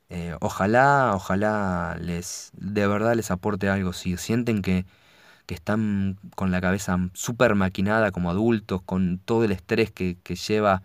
Eh, 0.09 0.36
ojalá, 0.40 1.12
ojalá 1.14 1.96
les, 2.00 2.50
de 2.54 2.86
verdad 2.86 3.14
les 3.14 3.30
aporte 3.30 3.68
algo. 3.68 3.92
Si 3.92 4.16
sienten 4.16 4.62
que, 4.62 4.86
que 5.47 5.55
están 5.55 6.18
con 6.34 6.51
la 6.51 6.61
cabeza 6.61 6.99
súper 7.14 7.55
maquinada 7.55 8.11
como 8.11 8.30
adultos, 8.30 8.82
con 8.82 9.18
todo 9.18 9.44
el 9.44 9.53
estrés 9.53 9.90
que, 9.92 10.16
lleva 10.34 10.82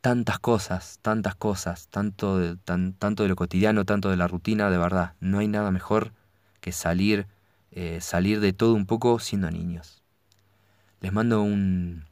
tantas 0.00 0.38
cosas, 0.38 0.98
tantas 1.02 1.34
cosas, 1.34 1.88
tanto 1.88 2.38
de, 2.38 2.56
tanto 2.56 3.22
de 3.22 3.28
lo 3.28 3.36
cotidiano, 3.36 3.84
tanto 3.84 4.08
de 4.10 4.16
la 4.16 4.26
rutina, 4.26 4.70
de 4.70 4.78
verdad. 4.78 5.14
No 5.20 5.38
hay 5.40 5.48
nada 5.48 5.70
mejor 5.70 6.12
que 6.60 6.72
salir, 6.72 7.26
eh, 7.72 8.00
salir 8.00 8.40
de 8.40 8.54
todo 8.54 8.74
un 8.74 8.86
poco 8.86 9.18
siendo 9.18 9.50
niños. 9.50 10.02
Les 11.00 11.12
mando 11.12 11.42
un, 11.42 12.06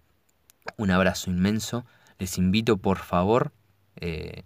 un 0.76 0.90
abrazo 0.90 1.30
inmenso. 1.30 1.86
Les 2.18 2.36
invito 2.36 2.76
por 2.76 2.98
favor 2.98 3.52
eh, 3.96 4.44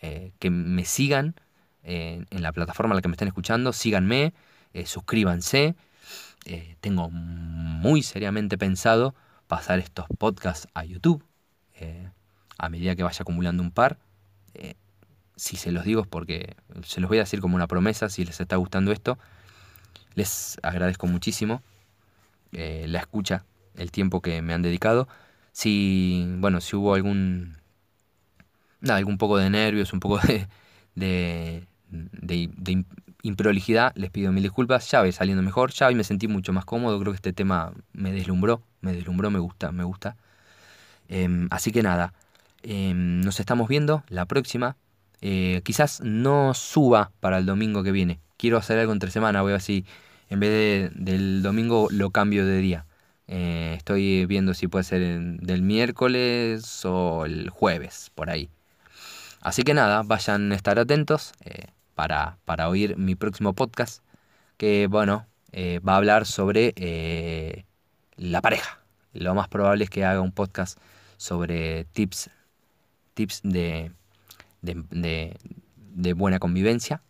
eh, 0.00 0.32
que 0.38 0.50
me 0.50 0.84
sigan 0.84 1.34
en 1.86 2.42
la 2.42 2.50
plataforma 2.50 2.94
en 2.94 2.96
la 2.96 3.02
que 3.02 3.08
me 3.08 3.12
estén 3.12 3.28
escuchando. 3.28 3.72
Síganme, 3.74 4.32
suscríbanse. 4.86 5.74
tengo 6.80 7.10
muy 7.10 8.02
seriamente 8.02 8.58
pensado 8.58 9.14
pasar 9.46 9.78
estos 9.78 10.06
podcasts 10.18 10.68
a 10.74 10.84
YouTube 10.84 11.24
a 12.58 12.68
medida 12.68 12.94
que 12.96 13.02
vaya 13.02 13.18
acumulando 13.20 13.62
un 13.62 13.70
par. 13.70 13.98
Eh, 14.54 14.74
si 15.36 15.56
se 15.56 15.72
los 15.72 15.84
digo 15.84 16.02
es 16.02 16.06
porque 16.06 16.56
se 16.84 17.00
los 17.00 17.08
voy 17.08 17.18
a 17.18 17.22
decir 17.22 17.40
como 17.40 17.56
una 17.56 17.66
promesa, 17.66 18.08
si 18.08 18.24
les 18.24 18.40
está 18.40 18.56
gustando 18.56 18.92
esto. 18.92 19.18
Les 20.14 20.58
agradezco 20.62 21.06
muchísimo 21.06 21.62
eh, 22.52 22.86
la 22.88 23.00
escucha, 23.00 23.44
el 23.74 23.90
tiempo 23.90 24.22
que 24.22 24.42
me 24.42 24.54
han 24.54 24.62
dedicado. 24.62 25.08
Si, 25.52 26.24
bueno, 26.38 26.60
si 26.60 26.76
hubo 26.76 26.94
algún, 26.94 27.56
algún 28.88 29.18
poco 29.18 29.38
de 29.38 29.50
nervios, 29.50 29.92
un 29.92 30.00
poco 30.00 30.18
de, 30.26 30.46
de, 30.94 31.66
de, 31.90 32.84
improlijidad, 33.24 33.92
les 33.96 34.10
pido 34.10 34.30
mil 34.32 34.42
disculpas. 34.44 34.88
Ya 34.90 35.00
voy 35.00 35.12
saliendo 35.12 35.42
mejor, 35.42 35.72
ya 35.72 35.90
me 35.90 36.04
sentí 36.04 36.28
mucho 36.28 36.52
más 36.52 36.64
cómodo. 36.64 37.00
Creo 37.00 37.12
que 37.12 37.16
este 37.16 37.32
tema 37.32 37.72
me 37.92 38.12
deslumbró, 38.12 38.62
me 38.80 38.92
deslumbró, 38.92 39.30
me 39.30 39.40
gusta, 39.40 39.72
me 39.72 39.84
gusta. 39.84 40.16
Em, 41.08 41.48
así 41.50 41.72
que 41.72 41.82
nada, 41.82 42.14
Em, 42.64 43.20
nos 43.20 43.40
estamos 43.40 43.68
viendo 43.68 44.04
la 44.08 44.26
próxima. 44.26 44.76
Eh, 45.20 45.60
quizás 45.64 46.00
no 46.02 46.54
suba 46.54 47.12
para 47.20 47.38
el 47.38 47.46
domingo 47.46 47.82
que 47.82 47.92
viene. 47.92 48.20
Quiero 48.38 48.56
hacer 48.58 48.78
algo 48.78 48.92
entre 48.92 49.10
semana. 49.10 49.42
Voy 49.42 49.50
a 49.50 49.54
ver 49.54 49.60
si 49.60 49.84
en 50.30 50.40
vez 50.40 50.50
de, 50.50 50.90
del 50.94 51.42
domingo 51.42 51.88
lo 51.90 52.10
cambio 52.10 52.46
de 52.46 52.58
día. 52.58 52.86
Eh, 53.28 53.74
estoy 53.76 54.26
viendo 54.26 54.54
si 54.54 54.66
puede 54.68 54.84
ser 54.84 55.02
del 55.40 55.62
miércoles 55.62 56.84
o 56.84 57.26
el 57.26 57.50
jueves, 57.50 58.10
por 58.14 58.30
ahí. 58.30 58.48
Así 59.40 59.62
que 59.62 59.74
nada, 59.74 60.02
vayan 60.02 60.52
a 60.52 60.54
estar 60.54 60.78
atentos 60.78 61.32
eh, 61.44 61.66
para, 61.94 62.38
para, 62.44 62.68
oír 62.68 62.96
mi 62.96 63.14
próximo 63.14 63.54
podcast. 63.54 64.02
Que 64.56 64.86
bueno, 64.88 65.26
va 65.54 65.94
a 65.94 65.96
hablar 65.96 66.26
sobre 66.26 67.64
la 68.16 68.40
pareja. 68.40 68.80
Lo 69.12 69.34
más 69.34 69.48
probable 69.48 69.84
es 69.84 69.90
que 69.90 70.04
haga 70.04 70.20
un 70.20 70.32
podcast 70.32 70.78
sobre 71.16 71.84
tips 71.92 72.30
tips 73.14 73.40
de, 73.42 73.92
de, 74.60 76.12
buena 76.12 76.38
convivencia 76.38 77.00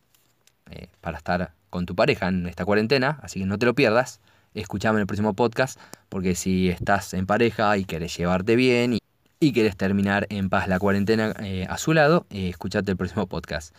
eh, 0.71 0.89
para 1.01 1.19
estar 1.19 1.53
con 1.71 1.87
tu 1.87 1.95
pareja 1.95 2.29
en 2.29 2.47
esta 2.47 2.65
cuarentena, 2.65 3.19
así 3.23 3.41
que 3.41 3.47
no 3.47 3.59
te 3.59 3.67
lo 3.67 3.75
pierdas. 3.75 4.21
Escuchame 4.55 4.99
en 4.99 5.01
el 5.01 5.07
próximo 5.09 5.35
podcast, 5.35 5.81
porque 6.09 6.37
si 6.37 6.69
estás 6.69 7.13
en 7.15 7.27
pareja 7.27 7.77
y 7.77 7.85
querés 7.85 8.17
llevarte 8.17 8.55
bien 8.55 8.93
y, 8.95 8.99
y 9.41 9.53
terminar 9.71 10.27
en 10.31 10.49
paz 10.49 10.69
la 10.69 10.79
cuarentena 10.79 11.35
eh, 11.41 11.67
a 11.69 11.77
su 11.77 11.93
lado, 11.93 12.27
eh, 12.31 12.51
escuchate 12.51 12.93
el 12.93 12.97
próximo 12.97 13.27
podcast. 13.27 13.75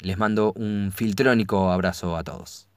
Les 0.00 0.18
mando 0.18 0.52
un 0.56 0.92
filtrónico 0.92 1.70
abrazo 1.70 2.16
a 2.16 2.24
todos. 2.24 2.68